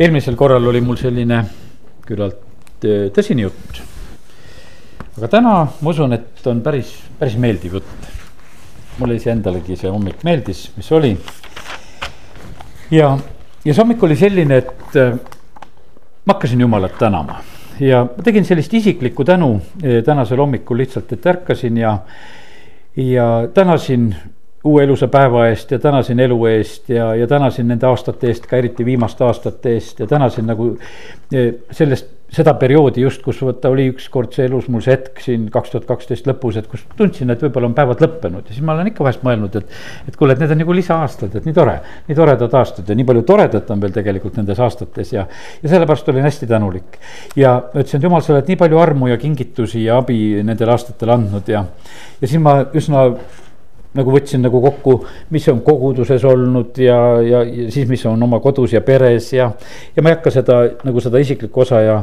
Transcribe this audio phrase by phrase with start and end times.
[0.00, 1.42] eelmisel korral oli mul selline
[2.06, 3.82] küllalt äh, tõsine jutt.
[5.18, 8.08] aga täna ma usun, et on päris, päris meeldiv jutt.
[9.00, 11.12] mulle iseendalegi see hommik meeldis, mis oli.
[12.90, 13.12] ja,
[13.64, 15.14] ja see hommik oli selline, et äh,
[16.24, 17.42] ma hakkasin Jumalat tänama
[17.80, 19.54] ja ma tegin sellist isiklikku tänu
[19.84, 21.98] äh, tänasel hommikul lihtsalt, et ärkasin ja,
[22.96, 24.14] ja tänasin
[24.64, 28.58] uue elusa päeva eest ja tänasin elu eest ja, ja tänasin nende aastate eest, ka
[28.60, 30.74] eriti viimaste aastate eest ja tänasin nagu
[31.32, 35.48] eh, sellest, seda perioodi just, kus vaata oli ükskord see elus mul see hetk siin
[35.50, 38.76] kaks tuhat kaksteist lõpus, et kus tundsin, et võib-olla on päevad lõppenud ja siis ma
[38.76, 39.74] olen ikka vahest mõelnud, et.
[40.12, 41.80] et kuule, et need on nagu lisaaastad, et nii tore,
[42.12, 45.24] nii toredad aastad ja nii palju toredat on veel tegelikult nendes aastates ja.
[45.62, 47.00] ja sellepärast olin hästi tänulik
[47.40, 51.16] ja ütlesin, et jumal, sa oled nii palju armu ja kingitusi ja abi nendel aastatel
[51.16, 51.64] andnud ja.
[52.20, 53.08] ja siis ma üsna
[53.96, 54.96] nagu võtsin nagu kokku,
[55.34, 59.50] mis on koguduses olnud ja, ja, ja siis, mis on oma kodus ja peres ja.
[59.96, 61.96] ja ma ei hakka seda nagu seda isiklikku osa ja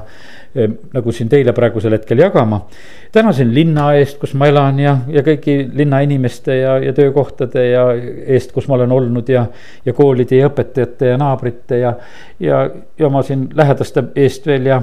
[0.55, 2.65] eh, nagu siin teile praegusel hetkel jagama.
[3.15, 7.87] tänasin linna eest, kus ma elan ja, ja kõigi linnainimeste ja, ja töökohtade ja
[8.35, 9.47] eest, kus ma olen olnud ja.
[9.85, 11.95] ja koolide ja õpetajate ja naabrite ja,
[12.43, 12.65] ja,
[12.99, 14.81] ja oma siin lähedaste eest veel ja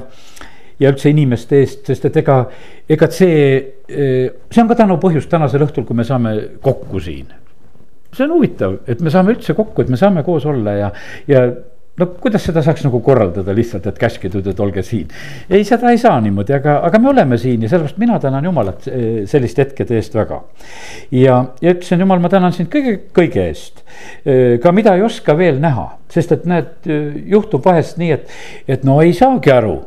[0.80, 2.40] ja üldse inimeste eest, sest et ega,
[2.90, 3.44] ega see,
[3.88, 7.28] eh, see on ka tänu põhjus tänasel õhtul, kui me saame kokku siin.
[8.14, 10.90] see on huvitav, et me saame üldse kokku, et me saame koos olla ja,
[11.26, 11.48] ja
[11.98, 15.08] no kuidas seda saaks nagu korraldada lihtsalt, et käskidud, et olge siin.
[15.50, 18.88] ei, seda ei saa niimoodi, aga, aga me oleme siin ja sellepärast mina tänan Jumalat
[18.90, 20.42] eh, selliste hetkede eest väga.
[21.10, 23.82] ja, ja ütlesin, Jumal, ma tänan sind kõige, kõige eest.
[24.26, 26.86] Eh, ka mida ei oska veel näha, sest et näed,
[27.30, 29.80] juhtub vahest nii, et, et no ei saagi aru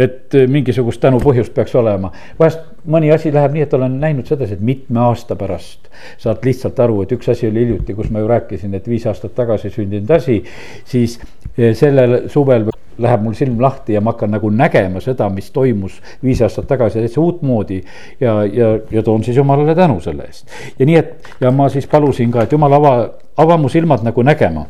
[0.00, 2.12] et äh, mingisugust tänupõhjust peaks olema.
[2.38, 6.78] vahest mõni asi läheb nii, et olen näinud sedasi, et mitme aasta pärast saad lihtsalt
[6.80, 10.10] aru, et üks asi oli hiljuti, kus ma ju rääkisin, et viis aastat tagasi sündinud
[10.16, 10.42] asi.
[10.84, 12.70] siis äh, sellel suvel
[13.00, 17.00] läheb mul silm lahti ja ma hakkan nagu nägema seda, mis toimus viis aastat tagasi
[17.00, 17.82] täitsa uutmoodi.
[18.20, 20.48] ja, ja, ja toon siis jumalale tänu selle eest.
[20.78, 22.94] ja nii, et ja ma siis palusin ka, et jumal ava,
[23.36, 24.66] ava mu silmad nagu nägema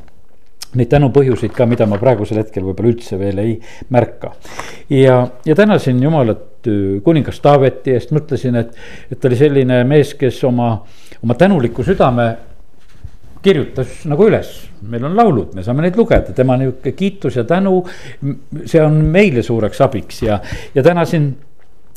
[0.78, 3.56] neid tänupõhjuseid ka, mida ma praegusel hetkel võib-olla üldse veel ei
[3.90, 4.32] märka.
[4.90, 6.68] ja, ja tänasin Jumalat
[7.04, 8.76] kuningas Taaveti eest, mõtlesin, et,
[9.10, 10.74] et ta oli selline mees, kes oma,
[11.24, 12.30] oma tänuliku südame
[13.42, 14.50] kirjutas nagu üles,
[14.84, 17.82] meil on laulud, me saame neid lugeda, tema nihuke kiitus ja tänu.
[18.64, 20.40] see on meile suureks abiks ja,
[20.74, 21.30] ja tänasin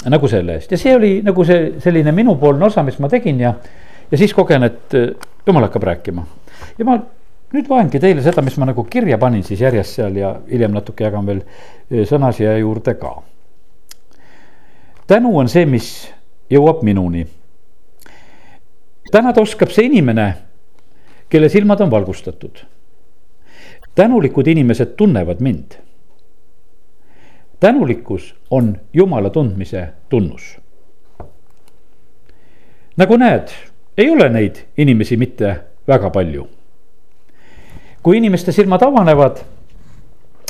[0.10, 3.54] nagu selle eest ja see oli nagu see selline minupoolne osa, mis ma tegin ja.
[4.12, 4.96] ja siis kogen, et
[5.48, 6.26] jumal hakkab rääkima
[6.80, 6.98] ja ma
[7.54, 11.06] nüüd loengi teile seda, mis ma nagu kirja panin siis järjest seal ja hiljem natuke
[11.06, 13.14] jagan veel e, sõna siia juurde ka.
[15.08, 16.10] tänu on see, mis
[16.50, 17.28] jõuab minuni.
[19.12, 20.34] tänada oskab see inimene,
[21.30, 22.66] kelle silmad on valgustatud.
[23.96, 25.78] tänulikud inimesed tunnevad mind.
[27.60, 30.58] tänulikkus on Jumala tundmise tunnus.
[32.98, 33.54] nagu näed,
[33.98, 35.56] ei ole neid inimesi mitte
[35.88, 36.50] väga palju
[38.04, 39.38] kui inimeste silmad avanevad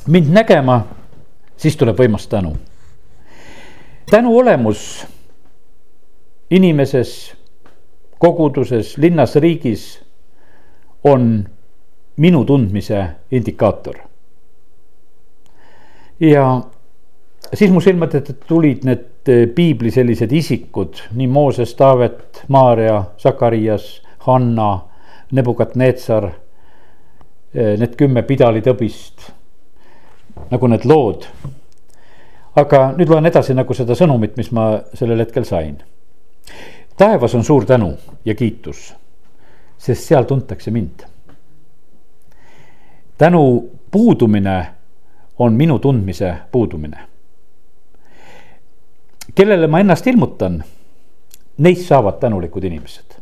[0.07, 0.81] mind nägema,
[1.57, 2.55] siis tuleb võimas tänu.
[4.11, 5.05] tänu olemus
[6.49, 7.35] inimeses,
[8.19, 10.01] koguduses, linnas, riigis
[11.03, 11.45] on
[12.17, 13.95] minu tundmise indikaator.
[16.19, 16.61] ja
[17.53, 19.09] siis mu silmad ette tulid need
[19.55, 24.79] piibli sellised isikud, nii Mooses, Taavet, Maarja, Sakarias, Hanna,
[25.31, 26.42] Nebukat-Neetsar Eh,
[27.53, 29.29] need kümme pidalitõbist,
[30.49, 31.27] nagu need lood.
[32.55, 35.77] aga nüüd loen edasi nagu seda sõnumit, mis ma sellel hetkel sain.
[36.97, 37.93] taevas on suur tänu
[38.25, 38.93] ja kiitus,
[39.77, 41.05] sest seal tuntakse mind.
[43.17, 44.67] tänu puudumine
[45.39, 46.97] on minu tundmise puudumine.
[49.35, 50.63] kellele ma ennast ilmutan,
[51.57, 53.21] neist saavad tänulikud inimesed.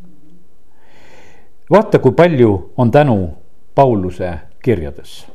[1.72, 3.41] vaata, kui palju on tänu
[3.76, 5.28] Pauluse kirjades.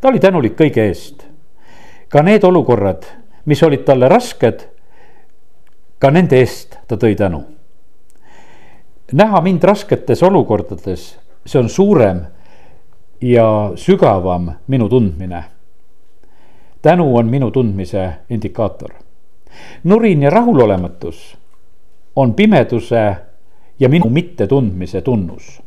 [0.00, 1.26] ta oli tänulik kõige eest.
[2.08, 3.04] ka need olukorrad,
[3.44, 4.66] mis olid talle rasked,
[5.98, 7.44] ka nende eest ta tõi tänu.
[9.12, 12.26] näha mind rasketes olukordades, see on suurem
[13.20, 15.44] ja sügavam minu tundmine.
[16.82, 18.90] tänu on minu tundmise indikaator.
[19.84, 21.38] nurin ja rahulolematus
[22.16, 23.16] on pimeduse
[23.78, 25.62] ja minu mittetundmise tunnus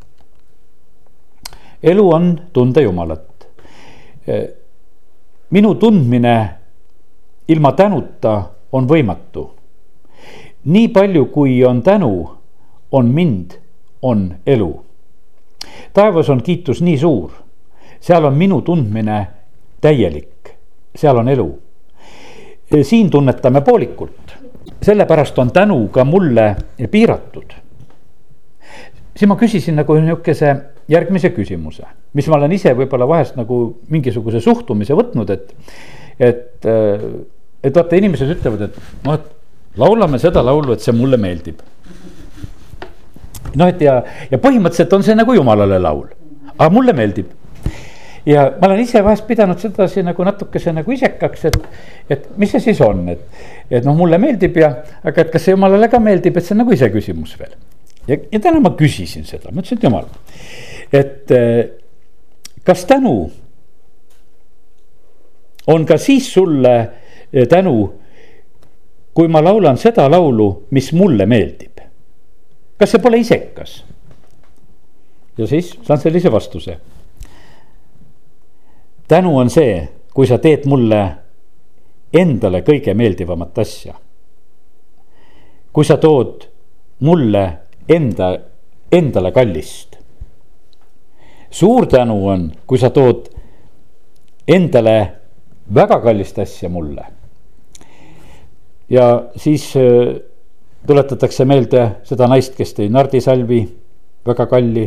[1.86, 3.48] elu on tunda Jumalat.
[5.50, 6.50] minu tundmine
[7.48, 9.52] ilma tänuta on võimatu.
[10.66, 12.30] nii palju, kui on tänu,
[12.92, 13.52] on mind,
[14.02, 14.86] on elu.
[15.94, 17.32] taevas on kiitus nii suur,
[18.00, 19.28] seal on minu tundmine
[19.82, 20.50] täielik,
[20.96, 21.60] seal on elu.
[22.82, 24.36] siin tunnetame poolikult,
[24.82, 26.56] sellepärast on tänu ka mulle
[26.92, 27.65] piiratud.
[29.16, 30.52] Siis ma küsisin nagu nihukese
[30.92, 33.60] järgmise küsimuse, mis ma olen ise võib-olla vahest nagu
[33.92, 35.56] mingisuguse suhtumise võtnud, et,
[36.20, 41.64] et, et vaata, inimesed ütlevad, et noh, et laulame seda laulu, et see mulle meeldib.
[43.56, 44.02] noh, et ja,
[44.32, 46.08] ja põhimõtteliselt on see nagu jumalale laul,
[46.58, 47.32] aga mulle meeldib
[48.26, 51.58] ja ma olen ise vahest pidanud sedasi nagu natukese nagu isekaks, et,
[52.10, 54.72] et mis see siis on, et, et noh, mulle meeldib ja,
[55.06, 57.54] aga et kas see jumalale ka meeldib, et see on nagu iseküsimus veel.
[58.08, 60.08] Ja, ja täna ma küsisin seda, ma ütlesin, et jumal,
[60.94, 61.60] et eh,
[62.64, 63.16] kas tänu
[65.74, 66.76] on ka siis sulle
[67.34, 67.78] eh, tänu,
[69.16, 71.72] kui ma laulan seda laulu, mis mulle meeldib.
[72.78, 73.84] kas see pole isekas?
[75.38, 76.80] ja siis saan sellise vastuse
[79.08, 81.02] tänu on see, kui sa teed mulle
[82.14, 83.94] endale kõige meeldivamat asja.
[85.74, 86.46] kui sa tood
[87.04, 88.38] mulle enda,
[88.92, 89.98] endale kallist.
[91.50, 93.30] suur tänu on, kui sa tood
[94.48, 94.96] endale
[95.74, 97.06] väga kallist asja mulle.
[98.90, 100.16] ja siis äh,
[100.88, 103.64] tuletatakse meelde seda naist, kes tõi nardisalvi,
[104.26, 104.86] väga kalli.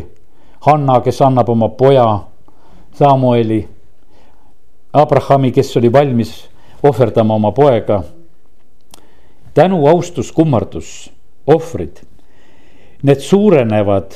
[0.66, 2.06] Hanna, kes annab oma poja
[2.98, 3.60] Samueli
[4.92, 6.48] Abrahami, kes oli valmis
[6.82, 8.02] ohverdama oma poega.
[9.54, 11.10] tänu, austus, kummardus,
[11.46, 12.02] ohvrid,
[13.02, 14.12] need suurenevad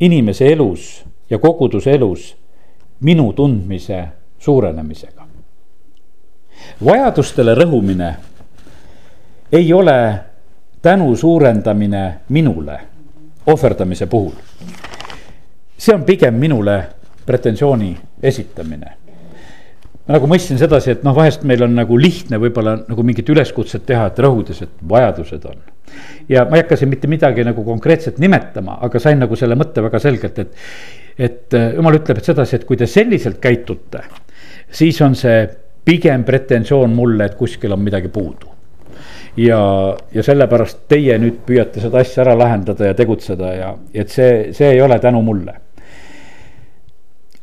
[0.00, 2.36] inimese elus ja koguduse elus
[3.00, 4.04] minu tundmise
[4.38, 5.24] suurenemisega.
[6.84, 8.14] vajadustele rõhumine
[9.52, 10.20] ei ole
[10.82, 12.80] tänu suurendamine minule
[13.46, 14.32] ohverdamise puhul.
[15.78, 16.86] see on pigem minule
[17.26, 19.04] pretensiooni esitamine
[20.06, 23.86] ma nagu mõistsin sedasi, et noh, vahest meil on nagu lihtne võib-olla nagu mingit üleskutset
[23.88, 25.62] teha, et rõhudes, et vajadused on.
[26.28, 29.84] Ja ma ei hakka siin mitte midagi nagu konkreetselt nimetama, aga sain nagu selle mõtte
[29.84, 30.56] väga selgelt, et.
[31.18, 34.02] et äh, jumal ütleb, et sedasi, et kui te selliselt käitute,
[34.70, 35.44] siis on see
[35.84, 38.54] pigem pretensioon mulle, et kuskil on midagi puudu
[39.36, 39.60] ja,
[40.14, 44.74] ja sellepärast teie nüüd püüate seda asja ära lahendada ja tegutseda ja, et see, see
[44.76, 45.54] ei ole tänu mulle.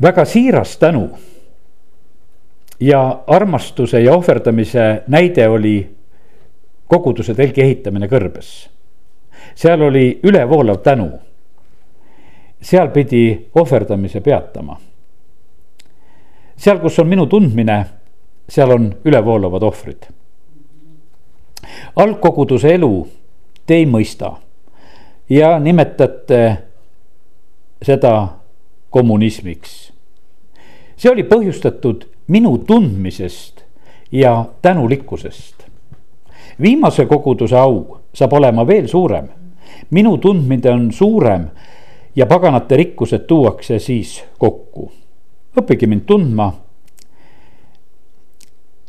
[0.01, 1.09] väga siiras tänu
[2.81, 5.75] ja armastuse ja ohverdamise näide oli
[6.91, 8.67] koguduse telgi ehitamine kõrbes.
[9.55, 11.11] seal oli ülevoolav tänu.
[12.61, 14.77] seal pidi ohverdamise peatama.
[16.57, 17.85] seal, kus on minu tundmine,
[18.49, 20.09] seal on ülevoolavad ohvrid.
[21.95, 23.07] algkoguduse elu
[23.65, 24.35] te ei mõista
[25.29, 26.57] ja nimetate
[27.81, 28.27] seda
[28.89, 29.93] kommunismiks.
[30.97, 33.63] see oli põhjustatud minu tundmisest
[34.11, 35.60] ja tänulikkusest.
[36.61, 39.27] Viimase koguduse au saab olema veel suurem.
[39.89, 41.47] minu tundmine on suurem
[42.15, 44.91] ja paganate rikkused tuuakse siis kokku.
[45.59, 46.53] õppige mind tundma.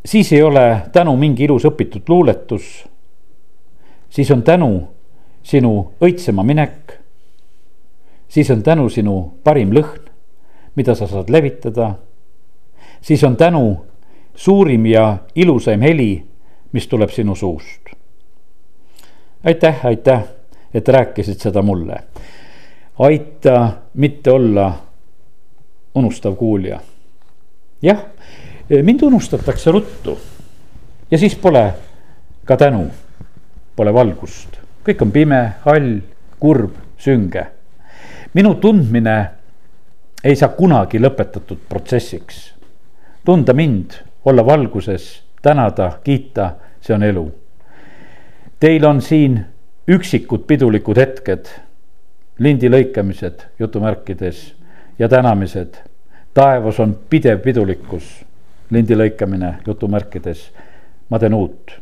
[0.04, 2.88] siis ei ole tänu mingi ilus õpitud luuletus.
[4.10, 4.88] siis on tänu
[5.42, 6.98] sinu õitsema minek.
[8.28, 10.08] siis on tänu sinu parim lõhn,
[10.74, 11.94] mida sa saad levitada
[13.02, 13.86] siis on tänu
[14.34, 16.24] suurim ja ilusaim heli,
[16.72, 17.90] mis tuleb sinu suust.
[19.44, 20.22] aitäh, aitäh,
[20.74, 22.02] et rääkisid seda mulle.
[22.98, 24.72] aita mitte olla
[25.94, 26.80] unustav kuulja.
[27.82, 28.04] jah,
[28.82, 30.18] mind unustatakse ruttu
[31.10, 31.74] ja siis pole
[32.44, 32.86] ka tänu,
[33.76, 36.00] pole valgust, kõik on pime, hall,
[36.40, 37.46] kurb, sünge.
[38.34, 39.30] minu tundmine
[40.24, 42.52] ei saa kunagi lõpetatud protsessiks
[43.24, 43.90] tunda mind,
[44.24, 47.32] olla valguses, tänada, kiita, see on elu.
[48.60, 49.40] Teil on siin
[49.88, 51.50] üksikud pidulikud hetked,
[52.38, 54.54] lindi lõikamised jutumärkides
[54.98, 55.74] ja tänamised.
[56.34, 58.24] taevas on pidev pidulikkus,
[58.70, 60.52] lindi lõikamine jutumärkides,
[61.08, 61.80] ma teen uut.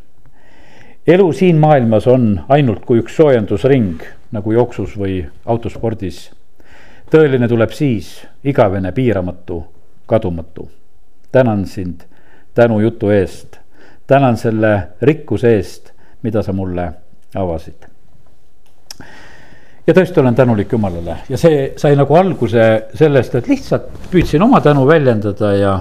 [1.07, 4.01] elu siin maailmas on ainult kui üks soojendusring
[4.31, 6.31] nagu jooksus või autospordis.
[7.11, 9.65] tõeline tuleb siis, igavene, piiramatu,
[10.05, 10.69] kadumatu
[11.31, 12.10] tänan sind
[12.53, 13.59] tänujutu eest.
[14.07, 15.91] tänan selle rikkuse eest,
[16.23, 16.91] mida sa mulle
[17.35, 17.87] avasid.
[19.87, 24.61] ja tõesti olen tänulik Jumalale ja see sai nagu alguse sellest, et lihtsalt püüdsin oma
[24.61, 25.77] tänu väljendada ja,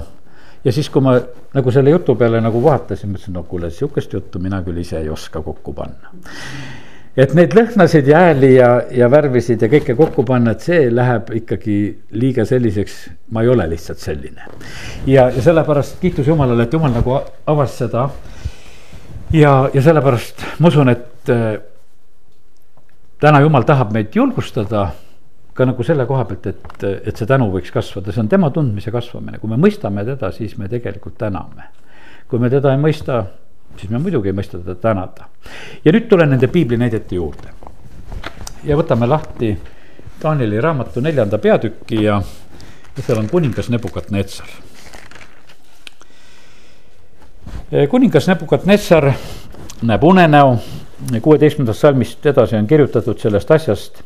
[0.64, 1.18] ja siis, kui ma
[1.54, 5.10] nagu selle jutu peale nagu vaatasin, mõtlesin, no kuule, sihukest juttu mina küll ise ei
[5.10, 6.14] oska kokku panna
[7.20, 11.32] et neid lõhnasid ja hääli ja, ja värvisid ja kõike kokku panna, et see läheb
[11.40, 11.76] ikkagi
[12.16, 13.00] liiga selliseks,
[13.34, 14.46] ma ei ole lihtsalt selline.
[15.06, 18.08] ja, ja sellepärast kiitus Jumalale, et Jumal nagu avas seda.
[19.36, 21.52] ja, ja sellepärast ma usun, et äh,
[23.20, 24.90] täna Jumal tahab meid julgustada
[25.54, 28.92] ka nagu selle koha pealt, et, et see tänu võiks kasvada, see on tema tundmise
[28.94, 31.68] kasvamine, kui me mõistame teda, siis me tegelikult täname.
[32.30, 33.24] kui me teda ei mõista,
[33.76, 35.28] siis me muidugi ei mõista teda tänada.
[35.84, 37.52] ja nüüd tulen nende piiblinäidete juurde.
[38.64, 39.58] ja võtame lahti
[40.22, 42.22] Danieli raamatu neljanda peatüki ja,
[42.96, 44.48] ja seal on kuningas Nebukadnetsar.
[47.90, 49.12] kuningas Nebukadnetsar
[49.82, 50.58] näeb unenäo,
[51.22, 54.02] kuueteistkümnendast salmist edasi on kirjutatud sellest asjast.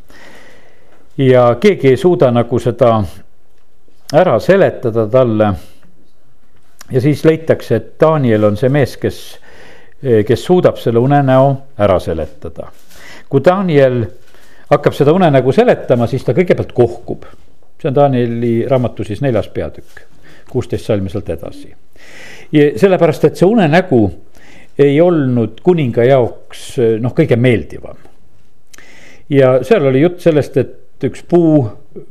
[1.18, 3.04] ja keegi ei suuda nagu seda
[4.12, 5.54] ära seletada talle
[6.90, 9.43] ja siis leitakse, et Daniel on see mees, kes Eh,
[10.02, 12.68] kes suudab selle unenäo ära seletada.
[13.28, 14.04] kui Daniel
[14.70, 17.24] hakkab seda unenägu seletama, siis ta kõigepealt kohkub.
[17.80, 20.00] see on Danieli raamatu siis neljas peatükk,
[20.50, 21.74] kuusteist salmi sealt edasi.
[22.76, 24.10] sellepärast, et see unenägu
[24.78, 27.96] ei olnud kuninga jaoks eh, noh, kõige meeldivam.
[29.30, 31.66] ja seal oli jutt sellest, et üks puu,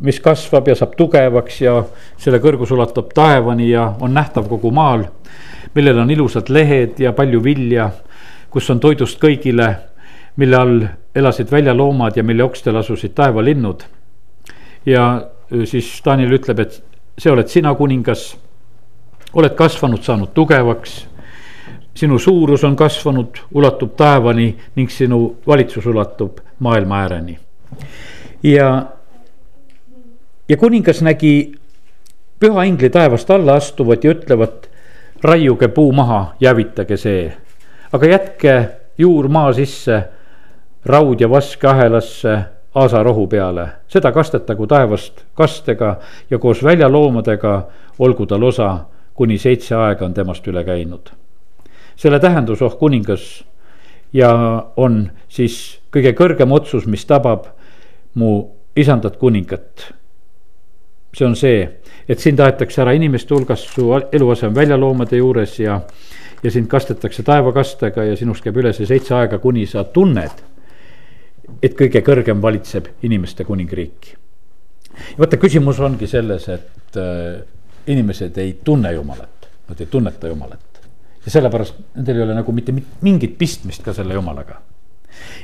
[0.05, 1.79] mis kasvab ja saab tugevaks ja
[2.21, 5.07] selle kõrgus ulatub taevani ja on nähtav kogu maal
[5.75, 7.89] millel on ilusad lehed ja palju vilja,
[8.49, 9.69] kus on toidust kõigile,
[10.37, 10.83] mille all
[11.15, 13.83] elasid väljaloomad ja mille okstel asusid taevalinnud.
[14.85, 15.29] ja
[15.65, 16.83] siis Daniel ütleb, et
[17.17, 18.35] see oled sina, kuningas,
[19.33, 21.03] oled kasvanud, saanud tugevaks
[21.95, 27.37] sinu suurus on kasvanud, ulatub taevani ning sinu valitsus ulatub maailma ääreni.
[28.43, 28.85] ja,
[30.49, 31.55] ja kuningas nägi
[32.39, 34.69] püha ingli taevast alla astuvat ja ütlevat,
[35.23, 37.33] raiuge puu maha, jäävitage see.
[37.93, 40.03] aga jätke juur maa sisse,
[40.85, 42.39] raud ja vaske ahelasse
[42.75, 45.97] aasarohu peale, seda kastetagu taevast kastega
[46.29, 47.67] ja koos väljaloomadega
[47.99, 48.77] olgu tal osa,
[49.13, 51.09] kuni seitse aega on temast üle käinud.
[51.95, 53.45] selle tähendus, oh kuningas,
[54.13, 54.33] ja
[54.77, 57.45] on siis kõige kõrgem otsus, mis tabab
[58.13, 59.93] mu isandat kuningat.
[61.13, 61.69] see on see
[62.07, 65.79] et sind aetakse ära inimeste hulgast, su eluase on väljaloomade juures ja,
[66.43, 70.43] ja sind kastetakse taevakastega ja sinust käib üle see seitse aega, kuni sa tunned,
[71.63, 74.17] et kõige kõrgem valitseb inimeste kuningriiki.
[75.13, 77.39] ja vaata, küsimus ongi selles, et äh,
[77.87, 80.83] inimesed ei tunne Jumalat, nad ei tunneta Jumalat.
[81.25, 84.59] ja sellepärast nendel ei ole nagu mitte mingit pistmist ka selle Jumalaga.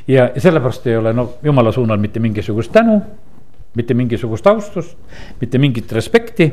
[0.08, 3.02] ja, ja sellepärast ei ole no Jumala suunal mitte mingisugust tänu
[3.78, 4.96] mitte mingisugust austust,
[5.42, 6.48] mitte mingit respekti,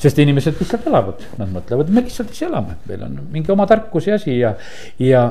[0.00, 4.10] sest inimesed lihtsalt elavad, nad mõtlevad, me lihtsalt siis elame, meil on mingi oma tarkus
[4.10, 4.52] ja asi ja,
[5.00, 5.24] ja.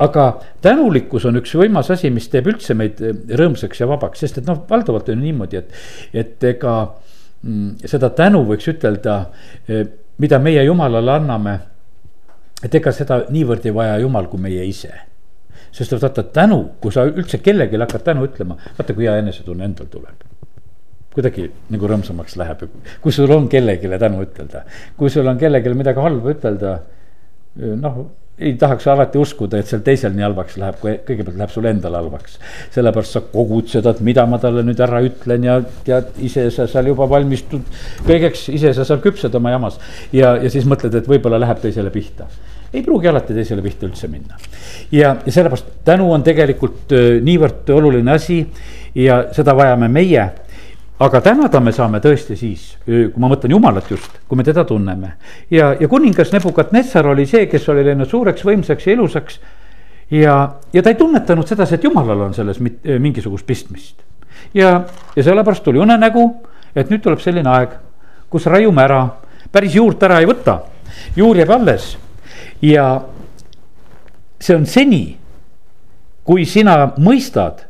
[0.00, 0.26] aga
[0.64, 3.02] tänulikkus on üks võimas asi, mis teeb üldse meid
[3.36, 5.76] rõõmsaks ja vabaks, sest et noh, valdavalt on niimoodi, et,
[6.24, 6.78] et ega
[7.42, 9.20] mm, seda tänu võiks ütelda,
[9.68, 9.84] eh,
[10.20, 11.58] mida meie jumalale anname.
[12.64, 15.09] et ega seda niivõrd ei vaja jumal kui meie ise
[15.72, 19.70] sest et vaata tänu, kui sa üldse kellelegi hakkad tänu ütlema, vaata kui hea enesetunne
[19.70, 20.28] endal tuleb
[21.10, 22.68] kuidagi nagu rõõmsamaks läheb,
[23.02, 24.62] kui sul on kellelegi tänu ütelda,
[24.98, 26.78] kui sul on kellelegi midagi halba ütelda.
[27.58, 27.96] noh,
[28.38, 31.96] ei tahaks alati uskuda, et sel teisel nii halvaks läheb, kui kõigepealt läheb sul endal
[31.98, 32.38] halvaks.
[32.76, 36.68] sellepärast sa kogud seda, et mida ma talle nüüd ära ütlen ja tead, ise sa
[36.70, 37.66] seal juba valmistud
[38.06, 39.80] kõigeks, ise sa seal küpsed oma jamas.
[40.12, 42.30] ja, ja siis mõtled, et võib-olla läheb teisele pihta
[42.72, 44.36] ei pruugi alati teisele pihta üldse minna.
[44.92, 46.92] ja, ja sellepärast tänu on tegelikult
[47.24, 48.44] niivõrd oluline asi
[48.94, 50.28] ja seda vajame meie.
[51.00, 55.12] aga tänada me saame tõesti siis, kui ma mõtlen jumalat just, kui me teda tunneme.
[55.50, 59.40] ja, ja kuningas Nebukadnessar oli see, kes oli läinud suureks, võimsaks ja ilusaks.
[60.10, 60.36] ja,
[60.72, 64.04] ja ta ei tunnetanud sedasi, et jumalal on selles mit, mingisugust pistmist.
[64.54, 64.84] ja,
[65.16, 66.28] ja sellepärast tuli unenägu,
[66.76, 67.74] et nüüd tuleb selline aeg,
[68.30, 69.08] kus raiume ära,
[69.50, 70.60] päris juurt ära ei võta,
[71.16, 71.96] juur jääb alles
[72.62, 72.86] ja
[74.40, 75.02] see on seni,
[76.24, 77.66] kui sina mõistad,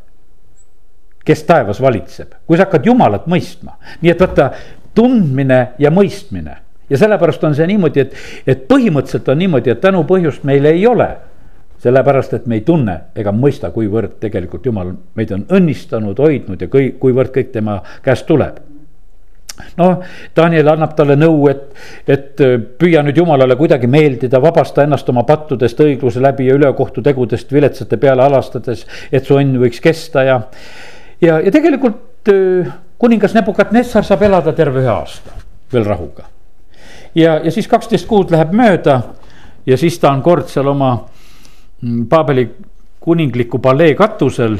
[1.26, 4.50] kes taevas valitseb, kui sa hakkad Jumalat mõistma, nii et vaata
[4.96, 6.56] tundmine ja mõistmine.
[6.90, 8.14] Ja sellepärast on see niimoodi, et,
[8.50, 11.10] et põhimõtteliselt on niimoodi, et tänu põhjust meil ei ole.
[11.80, 16.68] sellepärast, et me ei tunne ega mõista, kuivõrd tegelikult Jumal meid on õnnistanud, hoidnud ja
[16.68, 18.58] kui, kuivõrd kõik tema käest tuleb
[19.80, 20.02] noh,
[20.36, 21.64] Daniel annab talle nõu, et,
[22.08, 27.02] et äh, püüa nüüd jumalale kuidagi meeldida, vabasta ennast oma pattudest õigluse läbi ja ülekohtu
[27.02, 30.40] tegudest viletsate peale alastades, et su õnn võiks kesta ja.
[31.20, 35.38] ja, ja tegelikult äh, kuningas Nebukadnessar saab elada terve ühe aasta
[35.72, 36.26] veel rahuga.
[37.14, 39.00] ja, ja siis kaksteist kuud läheb mööda
[39.66, 40.92] ja siis ta on kord seal oma
[41.82, 42.48] mm, Paabeli
[43.00, 44.58] kuningliku palee katusel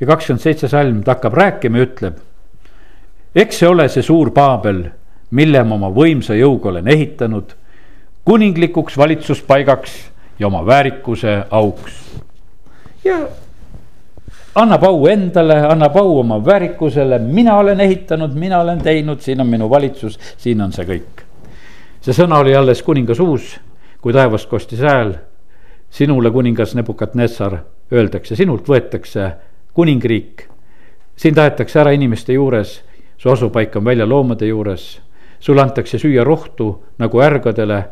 [0.00, 2.18] ja kakskümmend seitse salm, ta hakkab rääkima ja ütleb.
[3.34, 4.84] Eks see ole see suur Paabel,
[5.30, 7.54] mille ma oma võimsa jõuga olen ehitanud
[8.28, 9.92] kuninglikuks valitsuspaigaks
[10.38, 11.92] ja oma väärikuse auks.
[13.04, 13.18] ja
[14.54, 19.46] annab au endale, annab au oma väärikusele, mina olen ehitanud, mina olen teinud, siin on
[19.46, 21.24] minu valitsus, siin on see kõik.
[22.00, 23.56] see sõna oli alles kuninga suus,
[24.00, 25.14] kui taevast kostis hääl.
[25.90, 27.58] sinule, kuningas Nebukadnessar,
[27.92, 29.32] öeldakse, sinult võetakse
[29.72, 30.48] kuningriik.
[31.16, 32.82] sind aetakse ära inimeste juures,
[33.18, 35.00] su asupaik on välja loomade juures.
[35.40, 37.84] sulle antakse süüa rohtu nagu ärgadele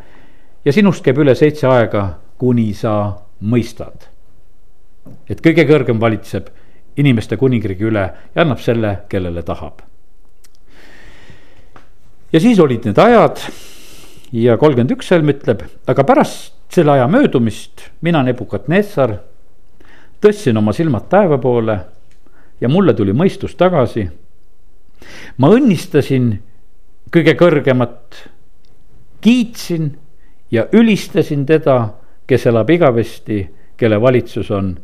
[0.65, 4.17] ja sinust käib üle seitse aega, kuni sa mõistad
[5.31, 6.51] et kõige kõrgem valitseb
[7.01, 8.05] inimeste kuningriigi üle
[8.35, 9.83] ja annab selle, kellele tahab.
[12.33, 13.41] ja siis olid need ajad
[14.33, 19.19] ja kolmkümmend üks salm ütleb, aga pärast selle aja möödumist mina, Nebukadnessar,
[20.21, 21.79] tõstsin oma silmad taeva poole
[22.61, 24.09] ja mulle tuli mõistus tagasi.
[25.39, 26.33] Ma õnnistasin
[27.13, 28.27] kõige kõrgemat,
[29.21, 29.93] kiitsin
[30.51, 31.95] ja ülistasin teda,
[32.27, 33.45] kes elab igavesti,
[33.77, 34.75] kelle valitsus on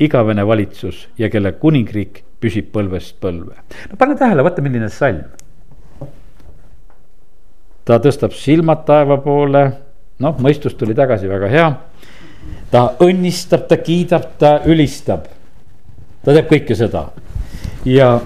[0.00, 3.56] igavene valitsus ja kelle kuningriik püsib põlvest põlve.
[3.90, 5.24] no pane tähele, vaata milline salm.
[7.84, 9.64] ta tõstab silmad taeva poole,
[10.18, 11.68] noh, mõistus tuli tagasi, väga hea.
[12.70, 15.28] ta õnnistab, ta kiidab, ta ülistab.
[16.24, 17.08] ta teeb kõike seda
[17.84, 18.18] ja,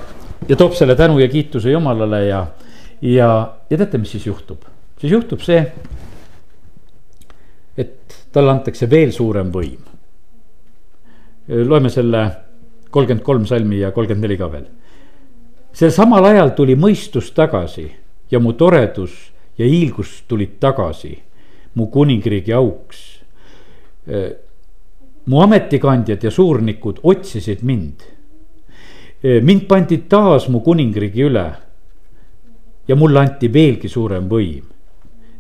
[0.49, 2.47] ja toob selle tänu ja kiituse Jumalale ja,
[3.03, 3.31] ja,
[3.71, 4.63] ja teate, mis siis juhtub?
[5.01, 5.61] siis juhtub see,
[7.79, 9.89] et talle antakse veel suurem võim
[11.49, 12.31] loeme selle
[12.91, 14.67] kolmkümmend kolm salmi ja kolmkümmend neli ka veel.
[15.73, 17.89] sel samal ajal tuli mõistus tagasi
[18.31, 19.15] ja mu toredus
[19.59, 21.17] ja hiilgus tulid tagasi
[21.75, 23.23] mu kuningriigi auks.
[25.27, 28.01] mu ametikandjad ja suurnikud otsisid mind.
[29.23, 31.53] Mind pandi taas mu kuningriigi üle.
[32.89, 34.65] ja mulle anti veelgi suurem võim.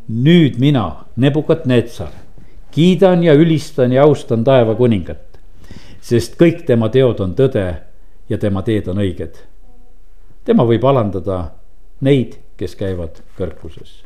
[0.08, 2.12] nüüd mina, Nebukadnetsar,
[2.70, 5.28] kiidan ja ülistan ja austan taeva kuningat
[6.08, 7.66] sest kõik tema teod on tõde
[8.28, 9.34] ja tema teed on õiged.
[10.44, 11.52] tema võib alandada
[12.00, 14.04] neid, kes käivad kõrguses.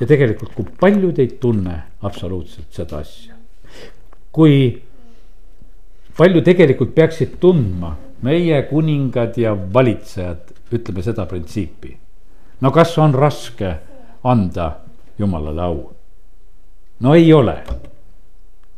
[0.00, 3.34] ja tegelikult, kui paljud ei tunne absoluutselt seda asja.
[4.32, 4.82] kui
[6.20, 11.96] palju tegelikult peaksid tundma meie kuningad ja valitsejad, ütleme seda printsiipi.
[12.60, 13.70] no kas on raske
[14.24, 14.72] anda
[15.18, 15.78] jumalale au?
[17.00, 17.56] no ei ole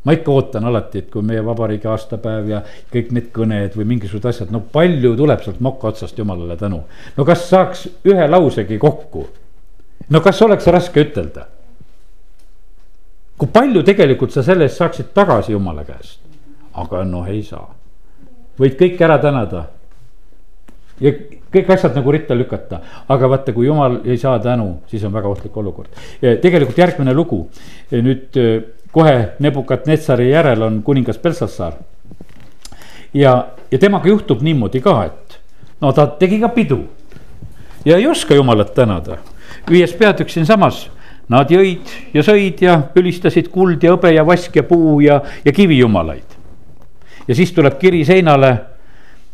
[0.05, 2.63] ma ikka ootan alati, et kui meie vabariigi aastapäev ja
[2.95, 6.83] kõik need kõned või mingisugused asjad, no palju tuleb sealt moka otsast jumalale tänu.
[7.17, 9.27] no kas saaks ühe lausegi kokku?
[10.11, 11.47] no kas oleks raske ütelda?
[13.39, 16.21] kui palju tegelikult sa selle eest saaksid tagasi jumala käest?
[16.75, 17.69] Aga noh, ei saa.
[18.59, 19.65] võid kõike ära tänada.
[21.01, 21.13] ja
[21.53, 25.29] kõik asjad nagu ritta lükata, aga vaata, kui jumal ei saa tänu, siis on väga
[25.29, 25.89] ohtlik olukord.
[26.21, 27.49] tegelikult järgmine lugu
[27.93, 28.39] nüüd
[28.93, 31.73] kohe Nebukadnetsari järel on kuningas Belsassar.
[33.15, 35.39] ja, ja temaga juhtub niimoodi ka, et
[35.81, 36.85] no ta tegi ka pidu
[37.85, 39.19] ja ei oska jumalat tänada.
[39.71, 40.91] viies peatükk siinsamas,
[41.29, 45.53] nad jõid ja sõid ja ülistasid kuld ja hõbe ja vask ja puu ja, ja
[45.53, 46.32] kivijumalaid.
[47.29, 48.53] Ja siis tuleb kiri seinale,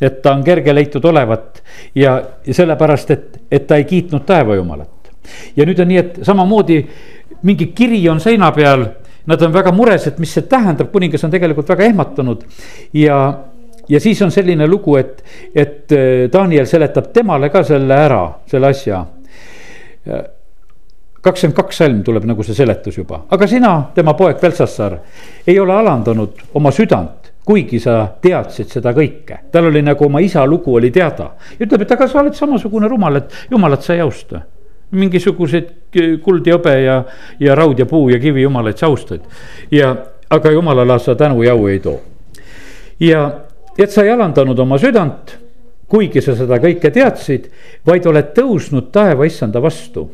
[0.01, 1.63] et ta on kerge leitud olevat.
[1.95, 5.13] Ja, ja sellepärast, et, et ta ei kiitnud taevajumalat.
[5.57, 6.79] ja nüüd on nii, et samamoodi
[7.43, 8.87] mingi kiri on seina peal.
[9.29, 12.47] Nad on väga mures, et mis see tähendab, kuningas on tegelikult väga ehmatanud
[12.97, 13.19] ja
[13.89, 15.23] ja siis on selline lugu, et,
[15.55, 19.05] et äh, Daniel seletab temale ka selle ära, selle asja.
[21.21, 24.95] kakskümmend kaks salm tuleb nagu see seletus juba, aga sina, tema poeg Belsassar,
[25.47, 27.18] ei ole alandanud oma südant
[27.49, 31.31] kuigi sa teadsid seda kõike, tal oli nagu oma isa lugu oli teada.
[31.57, 34.43] ütleb, et aga sa oled samasugune rumal, et jumalat sa ei austa
[34.91, 35.73] mingisuguseid
[36.25, 37.01] kuld ja hõbe ja,
[37.41, 39.21] ja raud ja puu ja kivi jumalaid sa austad.
[39.71, 39.95] ja,
[40.31, 42.01] aga jumalale sa tänu ja au ei too.
[43.01, 43.31] ja,
[43.79, 45.37] et sa ei alandanud oma südant,
[45.89, 47.51] kuigi sa seda kõike teadsid,
[47.87, 50.09] vaid oled tõusnud taeva issanda vastu.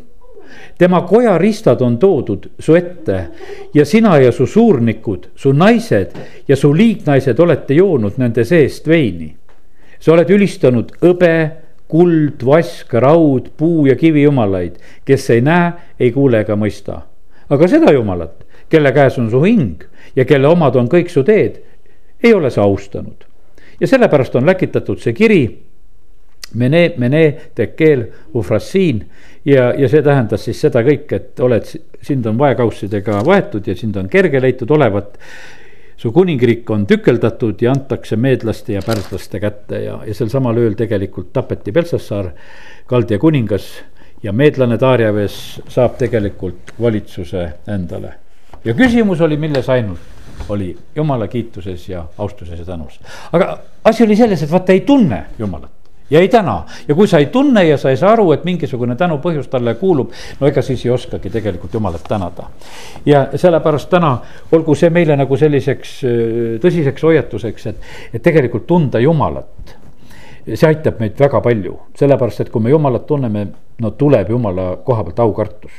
[0.78, 3.26] Tema koja ristad on toodud su ette
[3.74, 6.10] ja sina ja su suurnikud, su naised
[6.48, 9.34] ja su liignaised olete joonud nende seest veini.
[9.98, 11.50] sa oled ülistanud hõbe
[11.88, 17.00] kuld, vask, raud, puu ja kivijumalaid, kes ei näe, ei kuule ega mõista.
[17.48, 19.84] aga seda jumalat, kelle käes on su hing
[20.16, 21.60] ja kelle omad on kõik su teed,
[22.22, 23.24] ei ole sa austanud.
[23.80, 25.44] ja sellepärast on läkitatud see kiri.
[26.54, 29.00] Mene, mene, tekel, ufrassiin
[29.44, 31.68] ja, ja see tähendas siis seda kõike, et oled,
[32.02, 35.18] sind on vaekaussidega vaetud ja sind on kerge leitud olevat
[35.96, 40.74] su kuningriik on tükeldatud ja antakse meedlaste ja pärslaste kätte ja, ja sel samal ööl
[40.78, 42.32] tegelikult tapeti Belsassar,
[42.86, 43.68] Kaldia kuningas
[44.22, 48.14] ja meedlane Darjaves saab tegelikult valitsuse endale.
[48.64, 50.00] ja küsimus oli milles ainult,
[50.48, 53.00] oli jumala kiituses ja austuses ja tänus.
[53.32, 57.18] aga asi oli selles, et vaata ei tunne jumalat ja ei täna ja kui sa
[57.18, 60.84] ei tunne ja sa ei saa aru, et mingisugune tänupõhjus talle kuulub, no ega siis
[60.84, 62.48] ei oskagi tegelikult jumalat tänada.
[63.06, 64.18] ja sellepärast täna
[64.52, 65.96] olgu see meile nagu selliseks
[66.60, 69.76] tõsiseks hoiatuseks, et, et tegelikult tunda jumalat.
[70.54, 73.48] see aitab meid väga palju, sellepärast et kui me jumalat tunneme,
[73.80, 75.72] no tuleb jumala koha pealt aukartus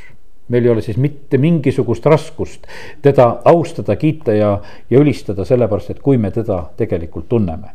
[0.49, 2.67] meil ei ole siis mitte mingisugust raskust
[3.01, 4.59] teda austada, kiita ja,
[4.89, 7.73] ja ülistada, sellepärast et kui me teda tegelikult tunneme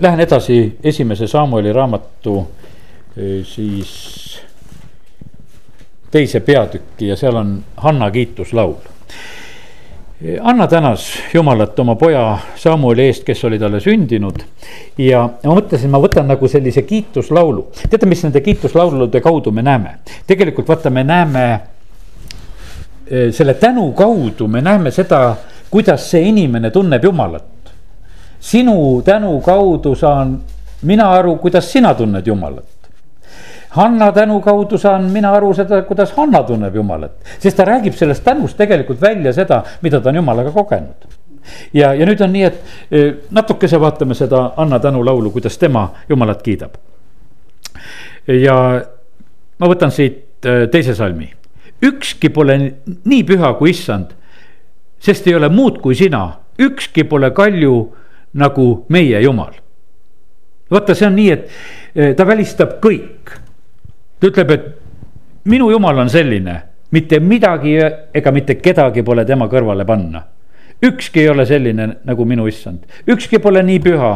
[0.00, 2.50] lähen edasi esimese Samueli raamatu
[3.16, 4.40] eh, siis
[6.10, 8.74] teise peatükki ja seal on Hanna kiituslaul.
[10.24, 14.42] Eh, Anna tänas Jumalat oma poja Samueli eest, kes oli talle sündinud.
[14.98, 19.98] ja ma mõtlesin, ma võtan nagu sellise kiituslaulu, teate, mis nende kiituslaulude kaudu me näeme?
[20.26, 21.60] tegelikult vaata, me näeme
[23.30, 25.36] selle tänu kaudu, me näeme seda,
[25.70, 27.59] kuidas see inimene tunneb Jumalat
[28.40, 30.40] sinu tänu kaudu saan
[30.82, 32.64] mina aru, kuidas sina tunned Jumalat.
[33.70, 38.24] Hanna tänu kaudu saan mina aru seda, kuidas Hanna tunneb Jumalat, sest ta räägib sellest
[38.24, 41.06] tänust tegelikult välja seda, mida ta on Jumalaga kogenud.
[41.74, 42.58] ja, ja nüüd on nii, et
[42.90, 46.74] e, natukese vaatame seda Anna tänulaulu, kuidas tema Jumalat kiidab.
[48.26, 48.56] ja
[49.58, 51.30] ma võtan siit e, teise salmi,
[51.82, 52.58] ükski pole
[53.04, 54.10] nii püha kui issand,
[54.98, 57.99] sest ei ole muud kui sina, ükski pole kalju
[58.32, 59.54] nagu meie jumal.
[60.70, 61.48] vaata, see on nii, et
[61.94, 63.36] eh, ta välistab kõik.
[64.20, 64.66] ta ütleb, et
[65.44, 67.78] minu jumal on selline, mitte midagi
[68.14, 70.26] ega mitte kedagi pole tema kõrvale panna
[70.82, 74.12] ükski ei ole selline nagu minu issand, ükski pole nii püha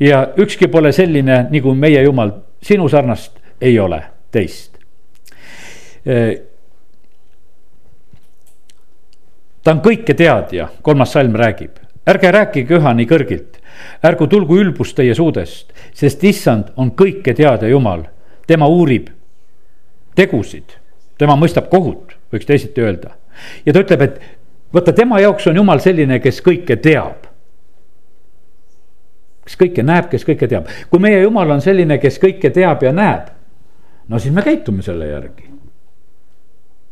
[0.00, 2.30] ja ükski pole selline nagu meie jumal,
[2.62, 4.76] sinu sarnast ei ole teist.
[6.06, 6.36] Eh,
[9.64, 13.58] ta on kõiketeadja, kolmas salm räägib ärge rääkige üha nii kõrgilt,
[14.06, 18.06] ärgu tulgu ülbus teie suudest, sest issand on kõike teada Jumal,
[18.46, 19.10] tema uurib
[20.16, 20.76] tegusid,
[21.18, 23.16] tema mõistab kohut, võiks teisiti öelda.
[23.66, 24.20] ja ta ütleb, et
[24.72, 27.26] vaata, tema jaoks on Jumal selline, kes kõike teab.
[29.44, 32.92] kes kõike näeb, kes kõike teab, kui meie Jumal on selline, kes kõike teab ja
[32.92, 33.34] näeb,
[34.08, 35.50] no siis me käitume selle järgi.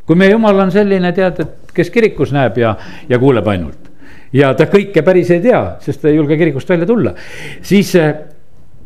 [0.06, 2.76] kui meie Jumal on selline, tead, et kes kirikus näeb ja,
[3.08, 3.93] ja kuuleb ainult
[4.34, 7.14] ja ta kõike päris ei tea, sest ta ei julge kirikust välja tulla,
[7.62, 8.12] siis eh,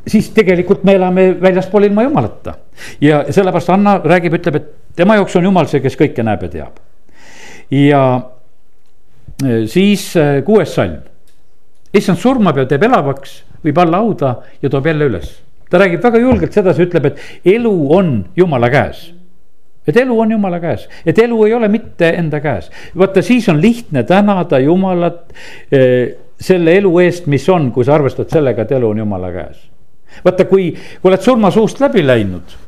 [0.08, 2.54] siis tegelikult me elame väljaspool ilma jumalata.
[3.00, 6.52] ja sellepärast Anna räägib, ütleb, et tema jaoks on jumal see, kes kõike näeb ja
[6.54, 6.80] teab.
[7.70, 8.04] ja
[9.44, 11.02] eh, siis eh, kuues salm.
[11.94, 15.38] issand surmab ja teeb elavaks, viib alla hauda ja toob jälle üles.
[15.70, 19.08] ta räägib väga julgelt sedasi, ütleb, et elu on jumala käes
[19.88, 22.70] et elu on jumala käes, et elu ei ole mitte enda käes.
[22.98, 25.34] vaata, siis on lihtne tänada jumalat
[25.72, 29.68] eh, selle elu eest, mis on, kui sa arvestad sellega, et elu on jumala käes.
[30.24, 30.70] vaata, kui,
[31.02, 32.58] kui oled surmasuust läbi läinud